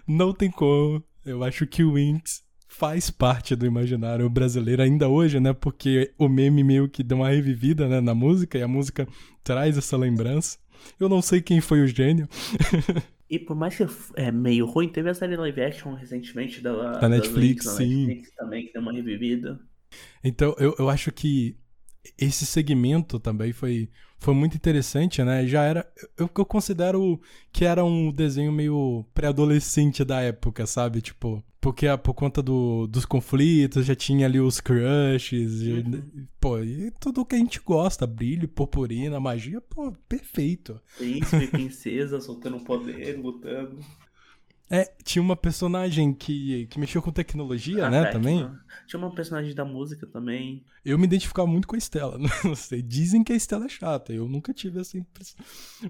[0.09, 1.03] Não tem como.
[1.23, 5.53] Eu acho que o Winx faz parte do imaginário brasileiro ainda hoje, né?
[5.53, 9.07] Porque o meme meio que deu uma revivida né, na música e a música
[9.43, 10.57] traz essa lembrança.
[10.99, 12.27] Eu não sei quem foi o gênio.
[13.29, 13.85] E por mais que
[14.15, 18.07] é meio ruim, teve a série live action recentemente da, Da Netflix, da sim.
[18.07, 19.59] Netflix também, que deu uma revivida.
[20.23, 21.55] Então, eu, eu acho que
[22.17, 23.87] esse segmento também foi,
[24.19, 25.45] foi muito interessante, né?
[25.47, 25.91] Já era.
[26.17, 27.19] Eu, eu considero
[27.51, 31.01] que era um desenho meio pré-adolescente da época, sabe?
[31.01, 35.73] Tipo, Porque ah, por conta do, dos conflitos, já tinha ali os crushes, já-
[36.39, 40.79] pô, e tudo que a gente gosta, brilho, purpurina, magia, pô, perfeito.
[40.97, 43.79] Príncipe, princesa, soltando poder, lutando.
[44.69, 48.47] É, tinha uma personagem que, que mexeu com tecnologia, A né, também.
[48.85, 50.63] Tinha uma personagem da música também.
[50.85, 54.13] Eu me identificava muito com a Estela, não sei, dizem que a Estela é chata,
[54.13, 55.43] eu nunca tive essa impressão.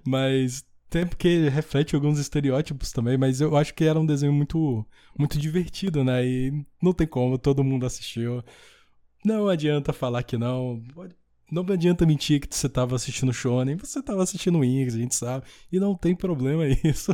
[0.07, 4.85] Mas tem porque reflete alguns estereótipos também, mas eu acho que era um desenho muito,
[5.17, 8.41] muito divertido, né, e não tem como, todo mundo assistiu.
[9.25, 10.81] Não adianta falar que não,
[11.51, 15.45] não adianta mentir que você tava assistindo Shonen, você tava assistindo Wings, a gente sabe,
[15.71, 17.11] e não tem problema isso.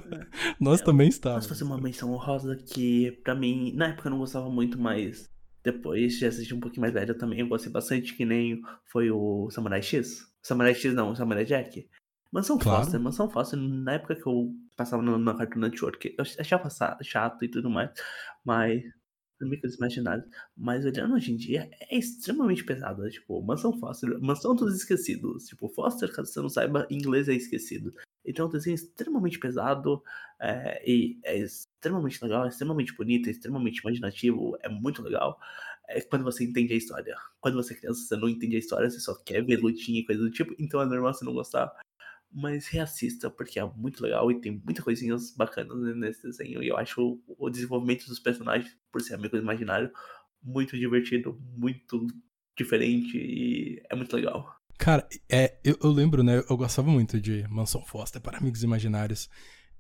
[0.60, 1.46] Nós também Posso estávamos.
[1.48, 5.30] fazer uma menção honrosa que, pra mim, na época eu não gostava muito, mas
[5.64, 8.62] depois de assistir um pouquinho mais velho também, eu gostei bastante, que nem
[8.92, 10.26] foi o Samurai X.
[10.42, 11.88] Samurai X não, Samurai Jack.
[12.32, 12.84] Mansão Claro.
[12.84, 16.70] Foster, Mansão Foster, na época que eu passava na Cartoon Network, eu achava
[17.02, 17.90] chato e tudo mais,
[18.44, 18.82] mas
[19.42, 20.26] Amigos Imaginários.
[20.56, 23.04] Mas olhando hoje em dia, é extremamente pesado.
[23.04, 23.10] né?
[23.10, 25.48] Tipo, Mansão Foster, Mansão dos Esquecidos.
[25.48, 27.94] Tipo, Foster, caso você não saiba, em inglês é esquecido.
[28.26, 30.02] Então é um desenho extremamente pesado
[30.40, 35.40] é, e é extremamente legal, é extremamente bonito, é extremamente imaginativo, é muito legal.
[35.88, 37.16] É quando você entende a história.
[37.40, 40.06] Quando você é criança, você não entende a história, você só quer ver lutinha e
[40.06, 41.72] coisa do tipo, então é normal você não gostar.
[42.38, 46.62] Mas reassista, porque é muito legal e tem muitas coisinhas bacanas nesse desenho.
[46.62, 49.90] E eu acho o desenvolvimento dos personagens, por ser amigo imaginário,
[50.44, 52.06] muito divertido, muito
[52.58, 54.54] diferente e é muito legal.
[54.78, 56.44] Cara, é, eu, eu lembro, né?
[56.50, 59.30] Eu gostava muito de Mansão Foster para Amigos Imaginários.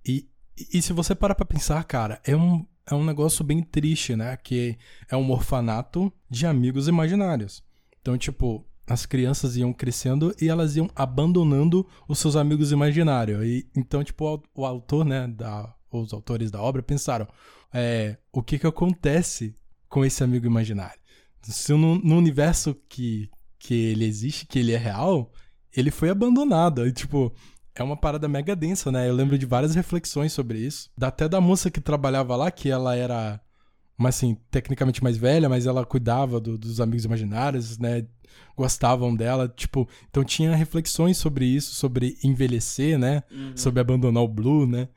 [0.05, 4.15] E, e se você parar pra pensar, cara, é um, é um negócio bem triste,
[4.15, 4.37] né?
[4.37, 4.77] Que
[5.09, 7.61] é um orfanato de amigos imaginários.
[7.99, 13.43] Então, tipo, as crianças iam crescendo e elas iam abandonando os seus amigos imaginários.
[13.43, 15.27] E, então, tipo, o, o autor, né?
[15.27, 17.27] Da, os autores da obra pensaram:
[17.73, 19.55] é, o que que acontece
[19.89, 20.99] com esse amigo imaginário?
[21.41, 23.29] Se no, no universo que,
[23.59, 25.31] que ele existe, que ele é real,
[25.75, 26.87] ele foi abandonado.
[26.87, 27.33] E, tipo,
[27.75, 29.09] é uma parada mega densa, né?
[29.09, 30.89] Eu lembro de várias reflexões sobre isso.
[30.99, 33.39] Até da moça que trabalhava lá, que ela era,
[33.97, 38.05] mas assim, tecnicamente mais velha, mas ela cuidava do- dos amigos imaginários, né?
[38.57, 43.23] Gostavam dela, tipo, então tinha reflexões sobre isso, sobre envelhecer, né?
[43.55, 44.87] Sobre abandonar o Blue, né?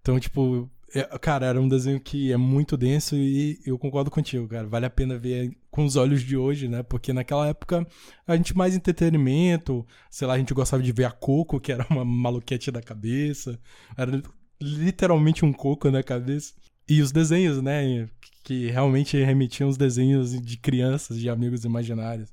[0.00, 4.46] Então, tipo, é- cara, era um desenho que é muito denso e eu concordo contigo,
[4.48, 4.66] cara.
[4.66, 6.82] Vale a pena ver com os olhos de hoje, né?
[6.82, 7.86] Porque naquela época
[8.26, 11.86] a gente mais entretenimento, sei lá, a gente gostava de ver a Coco, que era
[11.90, 13.58] uma maluquete da cabeça.
[13.96, 14.22] Era
[14.60, 16.54] literalmente um coco na cabeça.
[16.88, 18.08] E os desenhos, né?
[18.42, 22.32] Que realmente remetiam os desenhos de crianças, de amigos imaginários.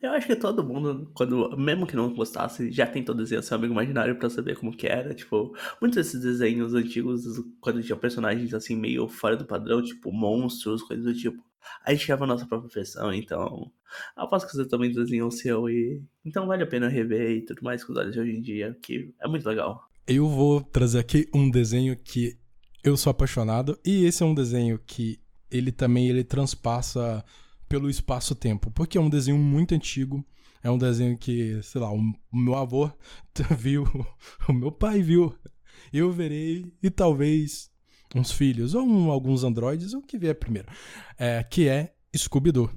[0.00, 3.74] Eu acho que todo mundo, quando, mesmo que não gostasse, já tentou desenhar seu amigo
[3.74, 5.14] imaginário pra saber como que era.
[5.14, 7.24] Tipo, muitos desses desenhos antigos,
[7.60, 11.44] quando tinha personagens assim meio fora do padrão, tipo monstros, coisas do tipo,
[11.84, 13.70] a gente criava a nossa própria versão, então.
[14.16, 16.02] Aposto que você também desenhou o seu e.
[16.24, 18.76] Então vale a pena rever e tudo mais com os olhos de hoje em dia,
[18.82, 19.82] que é muito legal.
[20.06, 22.38] Eu vou trazer aqui um desenho que
[22.82, 25.20] eu sou apaixonado e esse é um desenho que
[25.50, 27.24] ele também ele transpassa
[27.68, 30.24] pelo espaço-tempo, porque é um desenho muito antigo,
[30.62, 32.02] é um desenho que, sei lá, o
[32.32, 32.90] meu avô
[33.56, 33.84] viu,
[34.48, 35.34] o meu pai viu,
[35.92, 37.70] eu verei e talvez
[38.14, 40.68] uns filhos ou um- alguns androides, o que vier primeiro,
[41.18, 42.70] é, que é Scooby-Doo.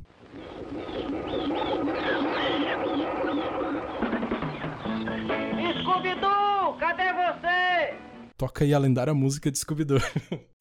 [8.43, 9.99] Toca aí a lendária música de Scooby-Doo.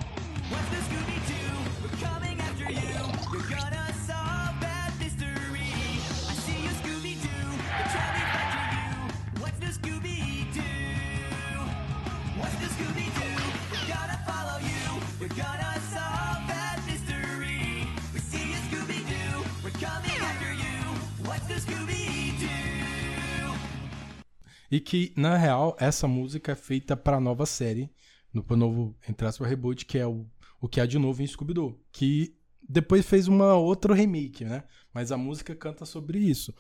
[24.73, 27.91] E que, na real, essa música é feita pra nova série,
[28.33, 30.25] no novo, entre aspas, reboot, que é o,
[30.63, 31.79] o que há de novo em Scooby-Doo.
[31.93, 32.35] Que
[32.67, 34.65] depois fez uma outro remake, né?
[34.95, 36.55] Mas a música canta sobre isso.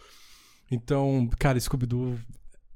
[0.70, 2.18] Então, cara, Scooby-Doo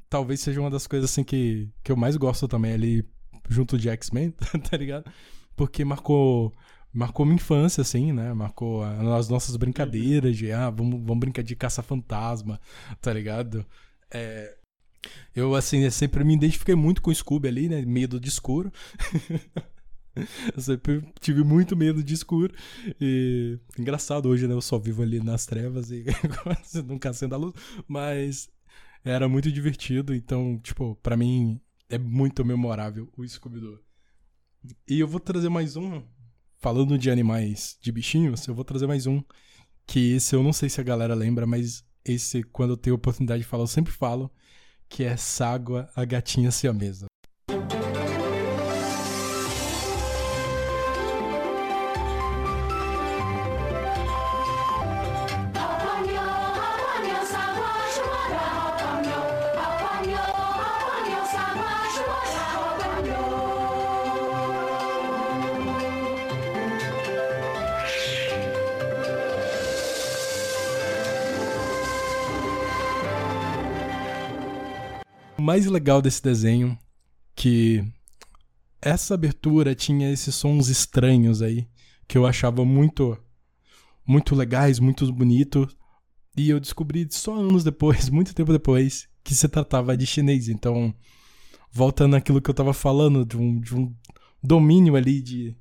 [0.09, 3.07] talvez seja uma das coisas assim que, que eu mais gosto também ali,
[3.47, 4.31] junto de X-Men,
[4.71, 5.13] tá ligado?
[5.55, 6.51] Porque marcou
[6.91, 8.33] marcou minha infância, assim, né?
[8.33, 12.59] Marcou as nossas brincadeiras de, ah, vamos, vamos brincar de caça-fantasma,
[13.03, 13.67] tá ligado?
[14.11, 14.57] É,
[15.35, 17.83] eu, assim, sempre me identifiquei muito com o Scooby ali, né?
[17.83, 18.73] Medo de escuro.
[20.55, 22.55] eu sempre tive muito medo de escuro.
[23.01, 24.55] E engraçado hoje, né?
[24.55, 26.05] Eu só vivo ali nas trevas e
[26.87, 27.55] nunca acendo a luz.
[27.87, 28.49] Mas
[29.05, 30.15] era muito divertido.
[30.15, 33.79] Então, tipo, pra mim é muito memorável o Scooby-Doo.
[34.89, 36.03] E eu vou trazer mais um.
[36.59, 39.23] falando de animais, de bichinhos, eu vou trazer mais um.
[39.87, 43.43] Que esse eu não sei se a galera lembra, mas esse, quando eu tenho oportunidade
[43.43, 44.31] de falar, eu sempre falo.
[44.89, 47.07] Que é Ságua, a gatinha siamesa.
[75.57, 76.79] Mais legal desse desenho
[77.35, 77.83] que
[78.83, 81.67] essa abertura tinha esses sons estranhos aí
[82.07, 83.17] que eu achava muito
[84.07, 85.75] muito legais, muito bonitos.
[86.37, 90.49] E eu descobri só anos depois, muito tempo depois, que se tratava de chinês.
[90.49, 90.95] Então,
[91.73, 93.95] voltando àquilo que eu tava falando, de um, de um
[94.43, 95.57] domínio ali de.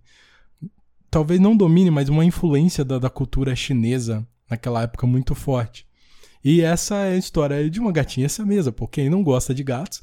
[1.09, 5.87] Talvez não domínio, mas uma influência da, da cultura chinesa naquela época muito forte.
[6.45, 9.99] E essa é a história de uma gatinha siamesa, por quem não gosta de gatos.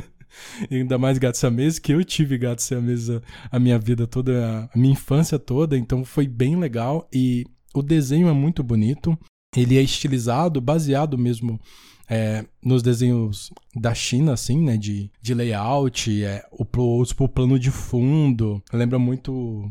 [0.70, 3.20] ainda mais gatos siameses, que eu tive gatos siameses
[3.52, 7.44] a minha vida toda, a minha infância toda, então foi bem legal e
[7.74, 9.16] o desenho é muito bonito.
[9.54, 11.60] Ele é estilizado, baseado mesmo
[12.08, 14.78] é, nos desenhos da China, assim, né?
[14.78, 18.62] De, de layout, é, o, o, o plano de fundo.
[18.72, 19.70] Lembra muito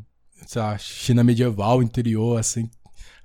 [0.55, 2.69] a China medieval, interior, assim.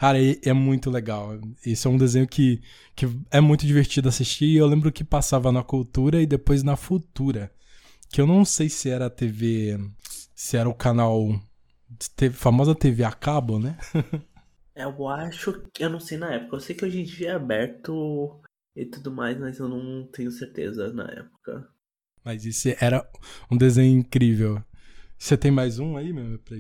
[0.03, 1.39] Cara, é, é, muito legal.
[1.65, 2.61] Esse é um desenho que,
[2.97, 4.47] que é muito divertido assistir.
[4.47, 7.53] E eu lembro que passava na Cultura e depois na Futura.
[8.11, 9.79] Que eu não sei se era a TV.
[10.35, 11.29] Se era o canal.
[12.33, 13.79] Famosa TV a cabo, né?
[14.75, 16.57] Eu acho que eu não sei na época.
[16.57, 18.41] Eu sei que hoje em dia é aberto
[18.75, 21.69] e tudo mais, mas eu não tenho certeza na época.
[22.25, 23.07] Mas esse era
[23.51, 24.65] um desenho incrível.
[25.19, 26.39] Você tem mais um aí, meu?
[26.39, 26.57] Pra...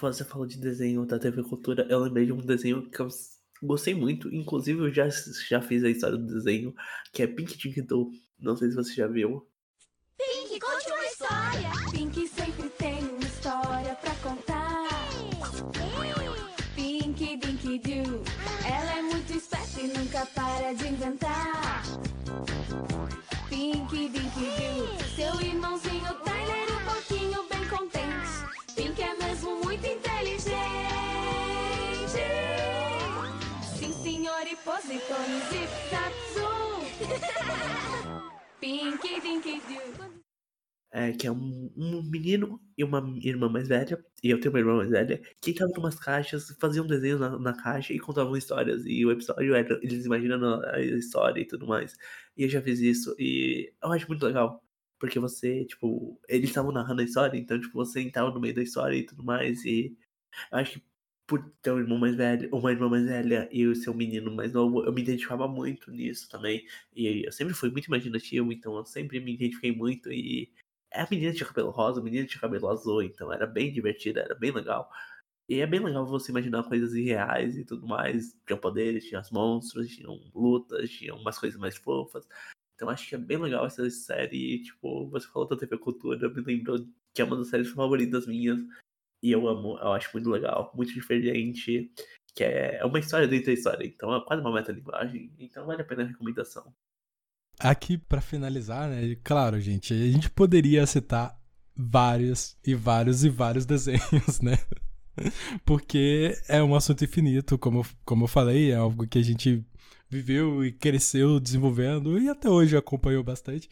[0.00, 1.86] Você falou de desenho da TV Cultura.
[1.88, 3.08] Eu lembrei de um desenho que eu
[3.62, 4.32] gostei muito.
[4.34, 5.08] Inclusive, eu já,
[5.48, 6.74] já fiz a história do desenho,
[7.12, 8.10] que é Pink Dink Doo.
[8.38, 9.46] Não sei se você já viu.
[10.18, 11.90] Pink, conte uma história.
[11.90, 14.88] Pink sempre tem uma história pra contar.
[16.74, 18.22] Pink Dink Doo.
[18.66, 21.69] Ela é muito esperta e nunca para de inventar.
[35.20, 36.48] Positões e tatsu.
[38.60, 40.20] Pink Dink Doo.
[40.92, 44.58] É, que é um, um menino e uma irmã mais velha, e eu tenho uma
[44.58, 48.84] irmã mais velha, que entravam numas caixas, faziam desenhos na, na caixa e contavam histórias.
[48.84, 51.96] E o episódio era eles imaginando a história e tudo mais.
[52.36, 54.64] E eu já fiz isso, e eu acho muito legal.
[54.98, 58.62] Porque você, tipo, eles estavam narrando a história, então, tipo, você entrava no meio da
[58.62, 59.64] história e tudo mais.
[59.64, 59.96] E
[60.52, 60.89] eu acho que
[61.30, 64.52] por ter um irmão mais velho, uma irmã mais velha e o seu menino mais
[64.52, 66.66] novo, eu me identificava muito nisso também.
[66.92, 70.10] E eu sempre fui muito imaginativo, então eu sempre me identifiquei muito.
[70.10, 70.52] E
[70.92, 74.34] a menina tinha cabelo rosa, o menino tinha cabelo azul, então era bem divertido, era
[74.34, 74.90] bem legal.
[75.48, 78.36] E é bem legal você imaginar coisas irreais e tudo mais.
[78.44, 82.26] Tinham poderes, tinha as monstros, tinham lutas, tinham umas coisas mais fofas.
[82.74, 84.64] Então acho que é bem legal essa série.
[84.64, 86.78] Tipo, você falou da TV Cultura, me lembrou
[87.14, 88.60] que é uma das séries favoritas minhas.
[89.22, 91.90] E eu amo, eu acho muito legal, muito diferente.
[92.34, 95.32] Que é, é uma história dentro da história, então é quase uma metalinguagem.
[95.38, 96.72] Então vale a pena a recomendação.
[97.58, 99.16] Aqui, para finalizar, né?
[99.22, 101.38] Claro, gente, a gente poderia citar
[101.76, 104.58] vários e vários e vários desenhos, né?
[105.64, 109.64] Porque é um assunto infinito, como, como eu falei, é algo que a gente
[110.08, 113.68] viveu e cresceu desenvolvendo e até hoje acompanhou bastante,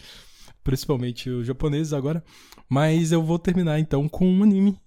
[0.62, 2.22] principalmente os japoneses agora.
[2.68, 4.78] Mas eu vou terminar então com um anime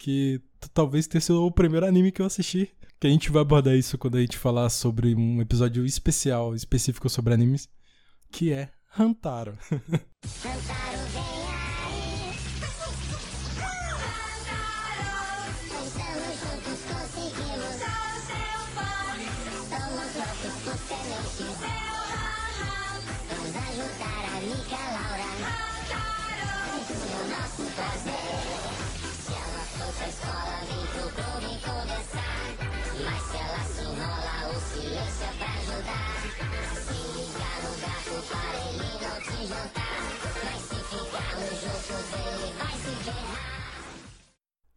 [0.00, 0.40] que
[0.72, 2.72] talvez tenha sido o primeiro anime que eu assisti.
[2.98, 7.08] Que a gente vai abordar isso quando a gente falar sobre um episódio especial, específico
[7.08, 7.68] sobre animes
[8.32, 9.56] que é Hantaro.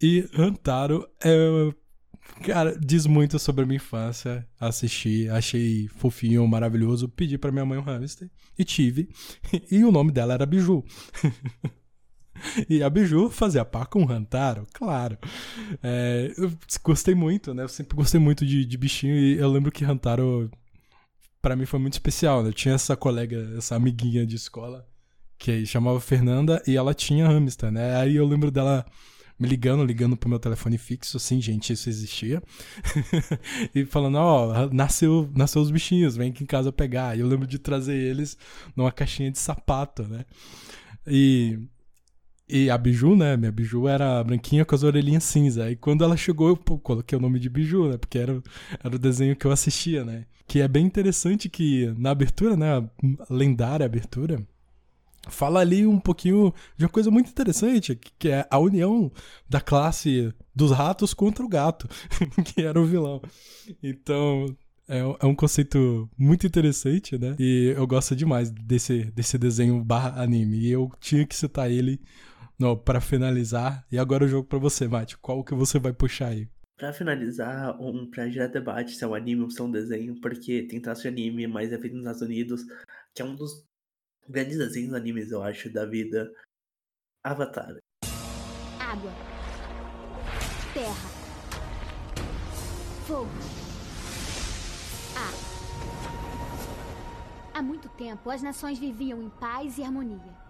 [0.04, 1.74] E Hantaro é.
[2.46, 4.46] Cara, diz muito sobre a minha infância.
[4.60, 7.08] Assisti, achei fofinho, maravilhoso.
[7.08, 8.30] Pedi pra minha mãe um hamster
[8.60, 9.08] e tive.
[9.72, 10.84] E o nome dela era Biju.
[12.68, 15.18] E a Biju fazia par com o Hantaro, claro.
[15.82, 16.52] É, eu
[16.84, 17.64] gostei muito, né?
[17.64, 20.52] Eu sempre gostei muito de, de bichinho e eu lembro que Hantaro,
[21.42, 22.50] para mim, foi muito especial, né?
[22.50, 24.86] Eu tinha essa colega, essa amiguinha de escola,
[25.38, 27.96] que chamava Fernanda e ela tinha hamster, né?
[27.96, 28.86] Aí eu lembro dela
[29.40, 32.42] me ligando, ligando pro meu telefone fixo, assim, gente, isso existia.
[33.74, 37.18] e falando, ó, oh, nasceu, nasceu os bichinhos, vem aqui em casa pegar.
[37.18, 38.38] E eu lembro de trazer eles
[38.76, 40.26] numa caixinha de sapato, né?
[41.06, 41.60] E
[42.48, 43.38] e a Biju, né?
[43.38, 45.72] Minha Biju era branquinha com as orelhinhas cinza.
[45.72, 47.98] E quando ela chegou, eu pô, coloquei o nome de Biju, né?
[47.98, 48.42] Porque era,
[48.84, 50.26] era o desenho que eu assistia, né?
[50.46, 52.78] Que é bem interessante que na abertura, né?
[52.78, 52.84] A
[53.34, 54.46] lendária abertura,
[55.30, 59.12] fala ali um pouquinho de uma coisa muito interessante, que é a união
[59.50, 61.88] da classe dos ratos contra o gato,
[62.46, 63.22] que era o vilão.
[63.82, 64.46] Então,
[64.88, 67.36] é, é, um conceito muito interessante, né?
[67.40, 70.58] E eu gosto demais desse, desse desenho barra anime.
[70.58, 72.02] E eu tinha que citar ele
[72.86, 73.86] para finalizar.
[73.92, 75.18] E agora o jogo para você, Mate.
[75.18, 76.48] Qual que você vai puxar aí?
[76.78, 80.20] Pra finalizar, um, pra gerar debate se é um anime ou se é um desenho,
[80.20, 82.64] porque tem traço de anime, mas é feito nos Estados Unidos,
[83.14, 83.64] que é um dos
[84.28, 86.32] grandes desenhos animes, eu acho, da vida.
[87.24, 87.78] Avatar.
[88.80, 89.12] Água.
[90.74, 91.10] Terra.
[93.08, 93.30] Fogo.
[95.16, 95.54] Ar.
[97.54, 100.44] Há muito tempo, as nações viviam em paz e harmonia.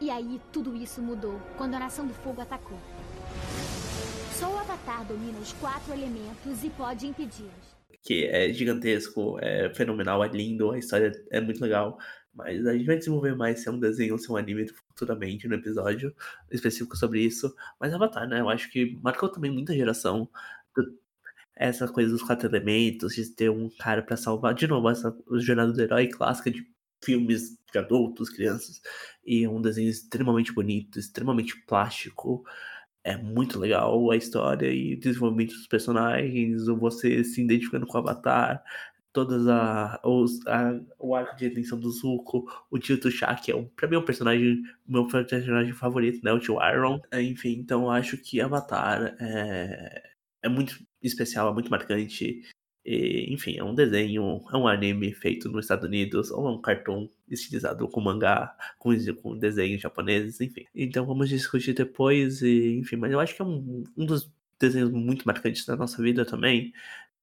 [0.00, 2.78] E aí tudo isso mudou quando a Nação do Fogo atacou.
[4.38, 7.76] Só o Avatar domina os quatro elementos e pode impedi-los.
[8.02, 11.98] Que é gigantesco, é fenomenal, é lindo, a história é muito legal.
[12.32, 14.66] Mas a gente vai desenvolver mais se é um desenho ou se é um anime
[14.68, 16.14] futuramente no episódio
[16.50, 17.54] específico sobre isso.
[17.78, 18.40] Mas Avatar, né?
[18.40, 20.28] Eu acho que marcou também muita geração.
[21.56, 24.54] Essa coisa dos quatro elementos, de ter um cara para salvar.
[24.54, 26.66] De novo, essa jornada do herói clássica de
[27.02, 28.80] filmes de adultos, crianças,
[29.24, 32.44] e um desenho extremamente bonito, extremamente plástico.
[33.02, 38.00] É muito legal a história e o desenvolvimento dos personagens, você se identificando com o
[38.00, 38.62] Avatar,
[39.12, 43.56] todas a, os, a, o arco de redenção do Zuko, o tio Tuchá, que é
[43.56, 47.00] um, pra mim é um personagem, meu personagem favorito, né, o tio Iron.
[47.12, 50.02] Enfim, então eu acho que Avatar é,
[50.42, 52.42] é muito especial, é muito marcante.
[52.84, 56.60] E, enfim, é um desenho, é um anime feito nos Estados Unidos, ou é um
[56.60, 58.90] cartoon estilizado com mangá, com,
[59.22, 60.64] com desenhos japoneses, enfim.
[60.74, 64.90] Então vamos discutir depois, e, enfim, mas eu acho que é um, um dos desenhos
[64.90, 66.72] muito marcantes da nossa vida também,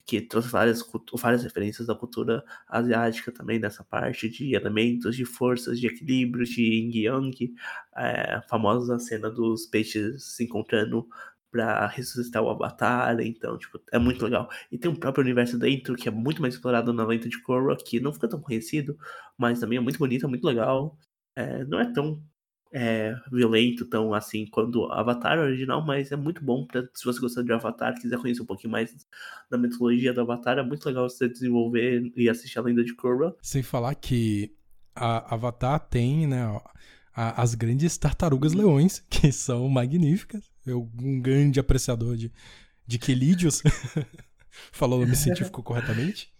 [0.07, 0.81] que trouxe várias,
[1.15, 6.61] várias referências da cultura asiática também, nessa parte de elementos, de forças, de equilíbrio, de
[6.63, 7.53] yin yang,
[7.97, 11.07] é, a famosa cena dos peixes se encontrando
[11.51, 14.49] para ressuscitar o Avatar, então, tipo, é muito legal.
[14.71, 17.75] E tem um próprio universo dentro que é muito mais explorado na lenta de Korra,
[17.75, 18.97] que não fica tão conhecido,
[19.37, 20.97] mas também é muito bonito, é muito legal.
[21.35, 22.23] É, não é tão
[22.71, 27.43] é, violento, tão assim, quanto Avatar original, mas é muito bom pra, se você gostar
[27.43, 28.93] de Avatar, quiser conhecer um pouquinho mais
[29.49, 33.35] da mitologia do Avatar, é muito legal você desenvolver e assistir a lenda de Korra.
[33.41, 34.53] Sem falar que
[34.95, 36.59] a Avatar tem, né,
[37.13, 40.49] as grandes tartarugas leões, que são magníficas.
[40.65, 42.31] Eu, um grande apreciador de,
[42.85, 43.63] de quelídeos,
[44.71, 46.31] falou o nome científico corretamente,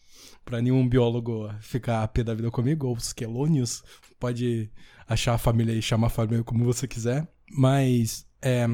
[0.48, 3.84] para nenhum biólogo ficar a pé da vida comigo, ou os quelônios,
[4.18, 4.72] pode
[5.06, 8.66] achar a família e chamar a família como você quiser, mas é,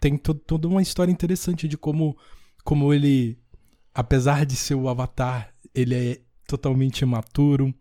[0.00, 2.18] tem to toda uma história interessante de como,
[2.64, 3.38] como ele,
[3.94, 7.72] apesar de ser o avatar, ele é totalmente imaturo,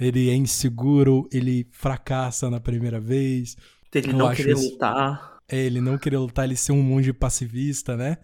[0.00, 3.54] ele é inseguro, ele fracassa na primeira vez.
[3.92, 4.70] Ele não querer isso...
[4.70, 5.36] lutar.
[5.46, 8.16] É, ele não querer lutar, ele ser um monge pacifista, né?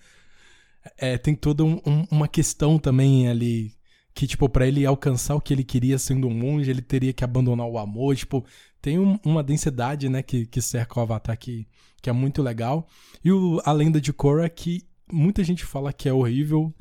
[0.97, 3.75] É, tem toda um, um, uma questão também ali
[4.15, 7.25] que, tipo, para ele alcançar o que ele queria sendo um monge, ele teria que
[7.25, 8.45] abandonar o amor, tipo,
[8.81, 11.67] tem um, uma densidade, né, que, que cerca o Avatar que,
[12.01, 12.87] que é muito legal.
[13.25, 16.73] E o, a lenda de Korra que muita gente fala que é horrível,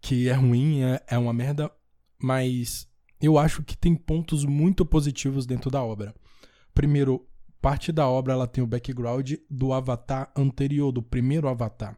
[0.00, 1.70] que é ruim, é, é uma merda,
[2.20, 2.88] mas
[3.20, 6.14] eu acho que tem pontos muito positivos dentro da obra.
[6.74, 7.26] Primeiro,
[7.62, 11.96] parte da obra ela tem o background do Avatar anterior, do primeiro Avatar,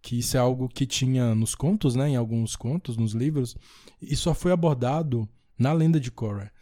[0.00, 3.56] que isso é algo que tinha nos contos, né, em alguns contos, nos livros,
[4.00, 6.52] e só foi abordado na lenda de Korra,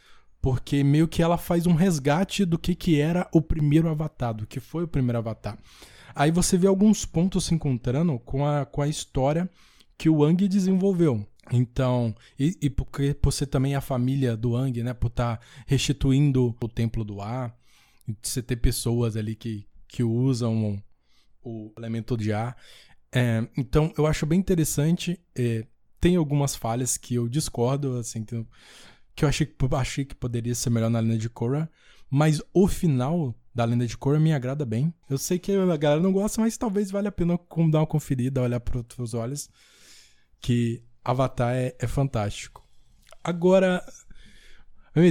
[0.40, 4.46] porque meio que ela faz um resgate do que que era o primeiro Avatar, do
[4.46, 5.58] que foi o primeiro Avatar.
[6.14, 9.50] Aí você vê alguns pontos se encontrando com a, com a história
[9.98, 11.26] que o Wang desenvolveu.
[11.52, 14.94] Então, e, e porque por ser também a família do Ang, né?
[14.94, 17.56] Por estar tá restituindo o templo do ar,
[18.22, 20.82] você ter pessoas ali que, que usam
[21.42, 22.56] o elemento de ar.
[23.12, 25.20] É, então, eu acho bem interessante.
[25.34, 25.66] É,
[26.00, 28.46] tem algumas falhas que eu discordo, assim, que eu,
[29.14, 31.70] que eu achei, achei que poderia ser melhor na linha de Korra,
[32.10, 34.92] mas o final da Lenda de Korra me agrada bem.
[35.08, 37.38] Eu sei que a galera não gosta, mas talvez valha a pena
[37.70, 39.48] dar uma conferida, olhar para outros olhos,
[40.40, 42.62] que Avatar é, é fantástico.
[43.24, 43.82] Agora,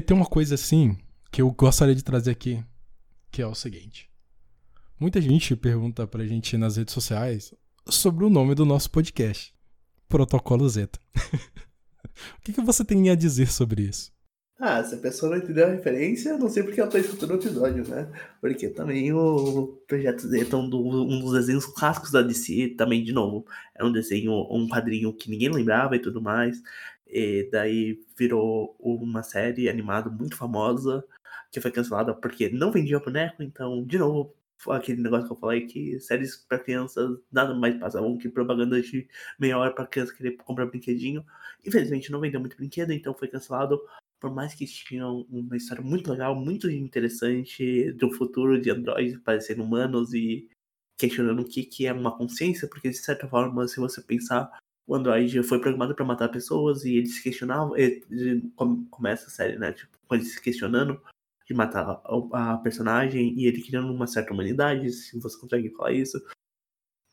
[0.06, 0.98] tem uma coisa assim
[1.32, 2.64] que eu gostaria de trazer aqui,
[3.32, 4.10] que é o seguinte.
[5.00, 7.54] Muita gente pergunta pra gente nas redes sociais
[7.88, 9.54] sobre o nome do nosso podcast,
[10.08, 11.00] Protocolo Zeta.
[12.38, 14.12] o que, que você tem a dizer sobre isso?
[14.60, 17.36] Ah, se a pessoa não entendeu a referência, não sei porque ela tá escutando o
[17.36, 18.10] episódio, né?
[18.40, 23.04] Porque também o Projeto Zeta é um, do, um dos desenhos clássicos da DC, também,
[23.04, 23.46] de novo,
[23.76, 26.62] é um desenho, um quadrinho que ninguém lembrava e tudo mais.
[27.06, 31.04] E daí virou uma série animada muito famosa,
[31.52, 34.34] que foi cancelada porque não vendia boneco, então, de novo,
[34.70, 39.08] aquele negócio que eu falei que séries para crianças nada mais passavam que propaganda de
[39.40, 41.26] meia hora para criança querer comprar brinquedinho.
[41.66, 43.82] Infelizmente não vendeu muito brinquedo, então foi cancelado.
[44.20, 49.64] Por mais que tinham uma história muito legal, muito interessante do futuro de androides parecendo
[49.64, 50.50] humanos e
[50.98, 54.50] questionando o que, que é uma consciência, porque de certa forma, se você pensar,
[54.88, 58.04] o Android foi programado para matar pessoas e eles se questionavam, ele,
[58.90, 59.74] começa a série, né?
[59.74, 61.02] Tipo, eles se questionando
[61.46, 62.02] de matar
[62.34, 66.20] a, personagem e ele criando uma certa humanidade, se você consegue falar isso.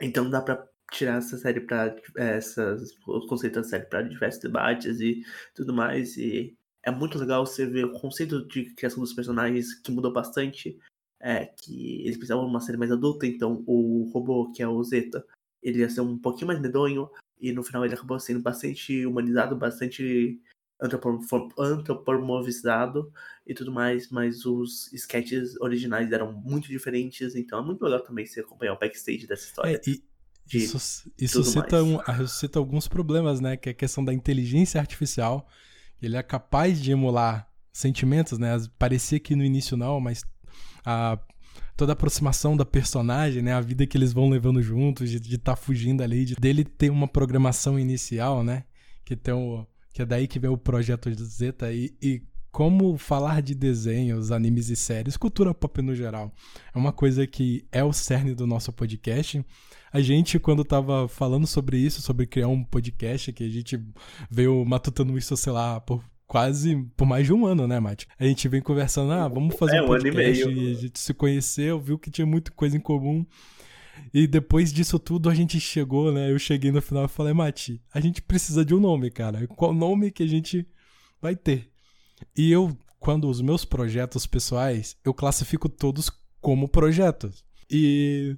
[0.00, 2.92] Então dá para tirar essa série para é, essas
[3.28, 7.86] conceito da série para diversos debates e tudo mais e é muito legal você ver
[7.86, 10.78] o conceito de criação dos personagens que mudou bastante
[11.20, 14.82] é que eles precisavam de uma série mais adulta então o robô que é o
[14.84, 15.24] Zeta
[15.62, 17.08] ele ia ser um pouquinho mais medonho
[17.40, 20.40] e no final ele acabou sendo bastante humanizado bastante
[20.80, 23.12] antropomorfizado
[23.46, 28.24] e tudo mais, mas os sketches originais eram muito diferentes, então é muito legal também
[28.24, 29.76] se acompanhar o backstage dessa história.
[29.76, 30.02] É, e
[30.52, 33.56] isso, isso cita, um, cita alguns problemas, né?
[33.56, 35.48] Que é a questão da inteligência artificial.
[36.00, 38.50] Ele é capaz de emular sentimentos, né?
[38.78, 40.24] Parecia que no início não, mas
[40.84, 41.18] a,
[41.76, 43.54] toda a aproximação da personagem, né?
[43.54, 46.90] A vida que eles vão levando juntos, de estar tá fugindo ali, de, dele ter
[46.90, 48.64] uma programação inicial, né?
[49.04, 53.40] Que tem o, que é daí que vem o projeto Zeta e, e como falar
[53.40, 56.30] de desenhos, animes e séries, cultura pop no geral.
[56.72, 59.42] É uma coisa que é o cerne do nosso podcast.
[59.90, 63.82] A gente, quando tava falando sobre isso, sobre criar um podcast, que a gente
[64.30, 68.06] veio matutando isso, sei lá, por quase por mais de um ano, né, Mate?
[68.18, 70.98] A gente vem conversando, ah, vamos fazer é, um podcast, um e, e a gente
[70.98, 73.24] se conheceu, viu que tinha muita coisa em comum.
[74.12, 76.30] E depois disso tudo a gente chegou, né?
[76.30, 79.46] Eu cheguei no final e falei, Mati, a gente precisa de um nome, cara.
[79.48, 80.66] Qual nome que a gente
[81.20, 81.71] vai ter?
[82.36, 87.44] E eu, quando os meus projetos pessoais, eu classifico todos como projetos.
[87.70, 88.36] E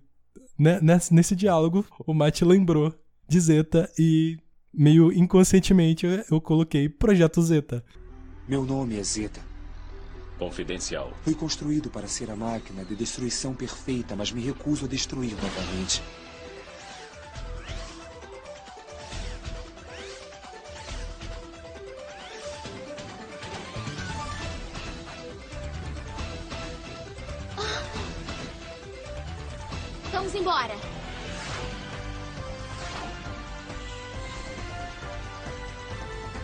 [0.59, 2.95] né, nesse, nesse diálogo, o Mati lembrou
[3.29, 4.39] de Zeta e
[4.73, 7.85] meio inconscientemente eu coloquei Projeto Zeta.
[8.47, 9.41] Meu nome é Zeta.
[10.39, 11.13] Confidencial.
[11.23, 16.03] Fui construído para ser a máquina de destruição perfeita, mas me recuso a destruir novamente.
[30.35, 30.75] Vamos embora.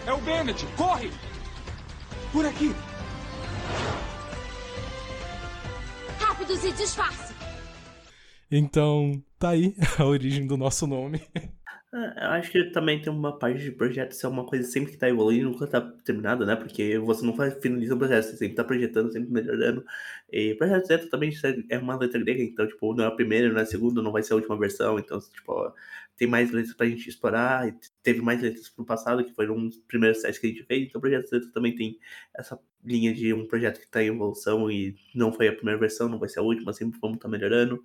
[0.07, 0.65] É o Bennett!
[0.77, 1.11] Corre!
[2.31, 2.73] Por aqui!
[6.21, 7.35] Rápidos e disfarce!
[8.49, 11.21] Então, tá aí a origem do nosso nome.
[11.93, 14.99] É, eu acho que também tem uma parte de projeto ser uma coisa sempre que
[14.99, 16.55] tá evoluindo, nunca tá terminada, né?
[16.55, 19.85] Porque você não faz finaliza o projeto, você sempre tá projetando, sempre melhorando.
[20.31, 21.33] E projeto Zeta também
[21.69, 24.13] é uma letra grega, então, tipo, não é a primeira, não é a segunda, não
[24.13, 25.75] vai ser a última versão, então, tipo,
[26.17, 27.67] tem mais letras pra gente explorar,
[28.05, 31.01] teve mais letras no passado, que foram os primeiros sites que a gente fez, então
[31.01, 31.99] projeto Zeta também tem
[32.37, 36.09] essa linha de um projeto que tá em evolução e não foi a primeira versão,
[36.09, 37.83] não vai ser a última, sempre vamos estar tá melhorando.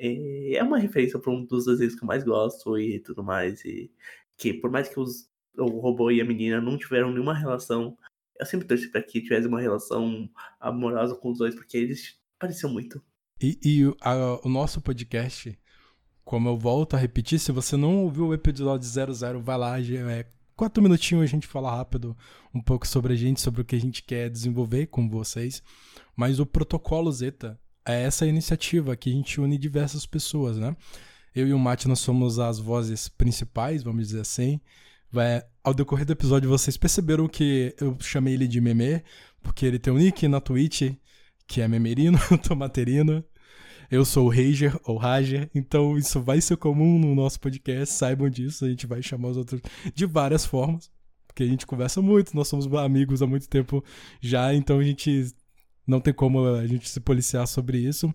[0.00, 3.62] E é uma referência para um dos desenhos que eu mais gosto e tudo mais.
[3.64, 3.92] E
[4.36, 5.28] que por mais que os,
[5.58, 7.96] o robô e a menina não tiveram nenhuma relação,
[8.38, 10.28] eu sempre torci para que tivesse uma relação
[10.58, 13.02] amorosa com os dois, porque eles pareciam muito.
[13.42, 15.58] E, e a, o nosso podcast,
[16.24, 20.26] como eu volto a repetir, se você não ouviu o episódio 00, vai lá, é
[20.56, 22.16] quatro minutinhos a gente fala rápido
[22.54, 25.62] um pouco sobre a gente, sobre o que a gente quer desenvolver com vocês.
[26.16, 27.60] Mas o protocolo Zeta
[27.92, 30.76] é essa iniciativa que a gente une diversas pessoas, né?
[31.34, 34.60] Eu e o Mate, nós somos as vozes principais, vamos dizer assim.
[35.12, 39.02] Vai, ao decorrer do episódio, vocês perceberam que eu chamei ele de Meme,
[39.42, 40.92] porque ele tem um nick na Twitch,
[41.46, 43.24] que é Memerino, Tomaterino.
[43.90, 48.30] Eu sou o Rager, ou Rager, então isso vai ser comum no nosso podcast, saibam
[48.30, 49.60] disso, a gente vai chamar os outros
[49.92, 50.88] de várias formas,
[51.26, 53.84] porque a gente conversa muito, nós somos amigos há muito tempo
[54.20, 55.34] já, então a gente
[55.90, 58.14] não tem como a gente se policiar sobre isso.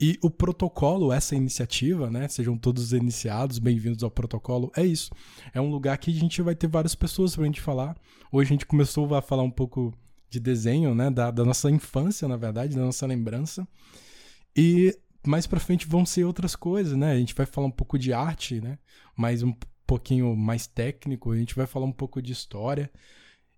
[0.00, 2.26] E o protocolo, essa iniciativa, né?
[2.26, 4.72] Sejam todos iniciados, bem-vindos ao protocolo.
[4.74, 5.12] É isso.
[5.52, 7.96] É um lugar que a gente vai ter várias pessoas pra gente falar.
[8.32, 9.94] Hoje a gente começou a falar um pouco
[10.28, 11.10] de desenho, né?
[11.10, 13.68] Da, da nossa infância, na verdade, da nossa lembrança.
[14.56, 17.12] E mais pra frente vão ser outras coisas, né?
[17.12, 18.78] A gente vai falar um pouco de arte, né?
[19.16, 19.54] Mais um
[19.86, 21.30] pouquinho mais técnico.
[21.30, 22.90] A gente vai falar um pouco de história.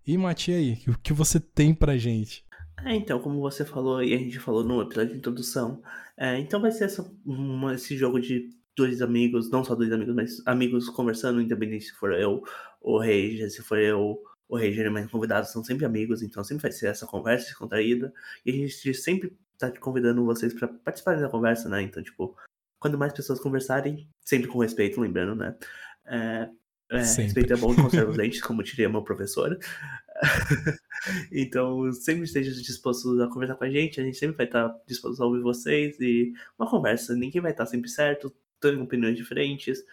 [0.05, 2.45] E, Mati, aí, o que você tem pra gente?
[2.83, 5.81] É, então, como você falou e a gente falou no episódio de introdução,
[6.17, 10.13] é, então vai ser essa, uma, esse jogo de dois amigos, não só dois amigos,
[10.13, 12.43] mas amigos conversando, independente se for eu,
[12.81, 16.71] o Rei, se for eu, o Rei, mas convidados são sempre amigos, então sempre vai
[16.71, 18.13] ser essa conversa descontraída,
[18.45, 21.81] e a gente sempre tá convidando vocês para participarem da conversa, né?
[21.81, 22.35] Então, tipo,
[22.79, 25.55] quando mais pessoas conversarem, sempre com respeito, lembrando, né?
[26.05, 26.49] É,
[26.91, 29.57] é, respeito é bom e conserva os dentes, como diria meu professor.
[31.31, 35.21] então, sempre esteja disposto a conversar com a gente, a gente sempre vai estar disposto
[35.21, 37.15] a ouvir vocês e uma conversa.
[37.15, 39.83] Ninguém vai estar sempre certo, tem opiniões diferentes.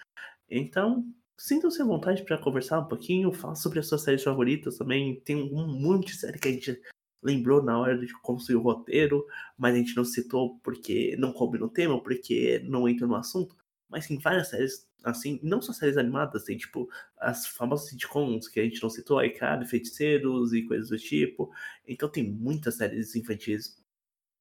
[0.49, 1.05] Então,
[1.37, 5.21] sintam-se à vontade para conversar um pouquinho, falar sobre as suas séries favoritas também.
[5.21, 6.81] Tem um monte de série que a gente
[7.23, 9.27] lembrou na hora de construir o roteiro,
[9.57, 13.57] mas a gente não citou porque não coube no tema, porque não entra no assunto.
[13.89, 16.89] Mas tem várias séries assim, não só séries animadas, tem tipo
[17.19, 21.51] as famosas sitcoms que a gente não citou, iCarly, Feiticeiros e coisas do tipo.
[21.87, 23.83] Então tem muitas séries infantis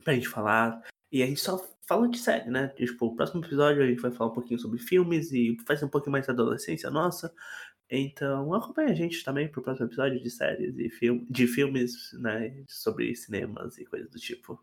[0.04, 0.82] pra gente falar.
[1.12, 1.58] E a gente só
[1.88, 2.70] fala de série, né?
[2.70, 5.90] Tipo, o próximo episódio a gente vai falar um pouquinho sobre filmes e faz um
[5.90, 7.34] pouquinho mais da adolescência nossa.
[7.90, 12.64] Então acompanha a gente também pro próximo episódio de séries e film de filmes, né?
[12.68, 14.58] Sobre cinemas e coisas do tipo.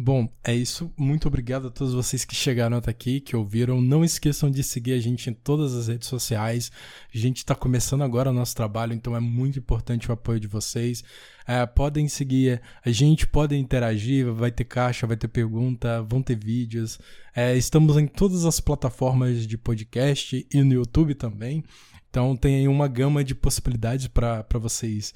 [0.00, 0.92] Bom, é isso.
[0.96, 3.80] Muito obrigado a todos vocês que chegaram até aqui, que ouviram.
[3.80, 6.70] Não esqueçam de seguir a gente em todas as redes sociais.
[7.12, 10.46] A gente está começando agora o nosso trabalho, então é muito importante o apoio de
[10.46, 11.02] vocês.
[11.44, 16.36] É, podem seguir a gente, podem interagir, vai ter caixa, vai ter pergunta, vão ter
[16.36, 17.00] vídeos.
[17.34, 21.64] É, estamos em todas as plataformas de podcast e no YouTube também.
[22.08, 25.12] Então tem aí uma gama de possibilidades para vocês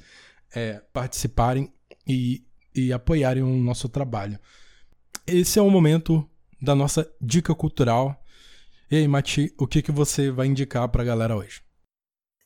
[0.52, 1.72] é, participarem
[2.04, 2.42] e,
[2.74, 4.40] e apoiarem o nosso trabalho
[5.27, 6.28] esse é o momento
[6.61, 8.23] da nossa dica cultural.
[8.90, 11.62] E aí, Mati, o que, que você vai indicar pra galera hoje?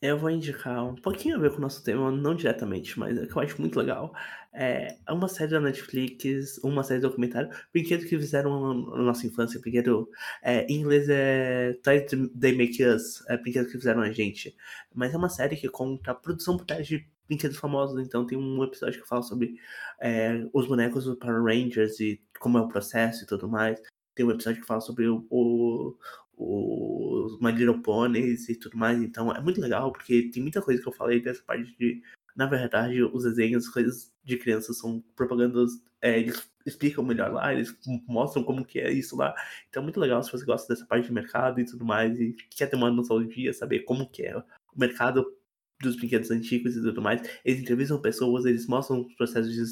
[0.01, 3.27] Eu vou indicar um pouquinho a ver com o nosso tema, não diretamente, mas é
[3.27, 4.15] que eu acho muito legal.
[4.53, 9.61] É uma série da Netflix, uma série de documentário, brinquedo que fizeram na nossa infância,
[9.61, 10.09] brinquedo
[10.43, 14.55] é, em inglês é Tied They Make Us, é brinquedo que fizeram a gente.
[14.94, 18.39] Mas é uma série que conta a produção por trás de brinquedos famosos, então tem
[18.39, 19.59] um episódio que fala sobre
[20.01, 23.81] é, os bonecos do Power Rangers e como é o processo e tudo mais.
[24.15, 25.97] Tem um episódio que fala sobre o, o,
[26.36, 29.03] o My Little Ponies e tudo mais.
[29.03, 32.03] Então é muito legal, porque tem muita coisa que eu falei dessa parte de.
[32.35, 35.70] Na verdade, os desenhos, coisas de crianças são propagandas.
[36.03, 37.74] É, eles explicam melhor lá, eles
[38.07, 39.35] mostram como que é isso lá.
[39.69, 42.36] Então é muito legal se você gosta dessa parte de mercado e tudo mais, e
[42.51, 42.90] quer ter uma
[43.27, 44.44] dia, saber como que é o
[44.77, 45.35] mercado
[45.81, 47.20] dos brinquedos antigos e tudo mais.
[47.44, 49.62] Eles entrevistam pessoas, eles mostram os processos de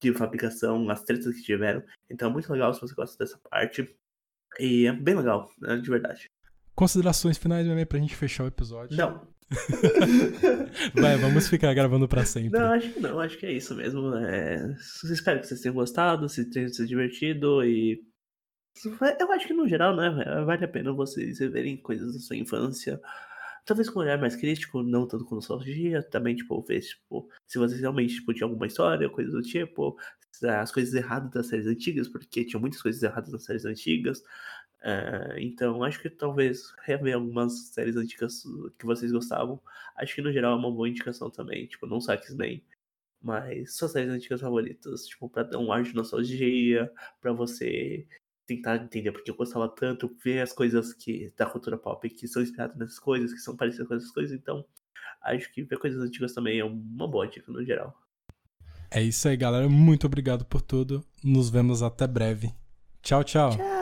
[0.00, 1.82] de fabricação, as tretas que tiveram.
[2.08, 3.88] Então é muito legal se você gosta dessa parte.
[4.58, 6.26] E é bem legal, né, de verdade.
[6.74, 8.96] Considerações finais, meme, pra gente fechar o episódio?
[8.96, 9.26] Não.
[10.94, 12.58] Vai, vamos ficar gravando para sempre.
[12.58, 14.14] Não, acho que não, acho que é isso mesmo.
[14.14, 14.76] É...
[15.10, 18.00] Espero que vocês tenham gostado, se tenham se divertido e.
[19.18, 20.08] Eu acho que no geral, né,
[20.44, 23.00] vale a pena vocês verem coisas da sua infância
[23.68, 27.58] talvez com um olhar mais crítico, não tanto com nostalgia, também, tipo, ver, tipo, se
[27.58, 29.94] vocês realmente, tipo, tinham alguma história, coisa do tipo,
[30.42, 34.20] as coisas erradas das séries antigas, porque tinham muitas coisas erradas nas séries antigas,
[34.80, 38.42] uh, então acho que talvez rever algumas séries antigas
[38.78, 39.60] que vocês gostavam,
[39.96, 42.64] acho que no geral é uma boa indicação também, tipo, não só X-Men,
[43.20, 46.90] mas suas séries antigas favoritas, tipo, pra dar um ar de nostalgia,
[47.20, 48.08] pra você
[48.48, 52.42] tentar entender porque eu gostava tanto, ver as coisas que da cultura pop que são
[52.42, 54.64] inspiradas nessas coisas, que são parecidas com essas coisas, então
[55.22, 57.94] acho que ver coisas antigas também é uma boa dica no geral.
[58.90, 59.68] É isso aí, galera.
[59.68, 61.04] Muito obrigado por tudo.
[61.22, 62.54] Nos vemos até breve.
[63.02, 63.50] Tchau, tchau.
[63.50, 63.77] tchau.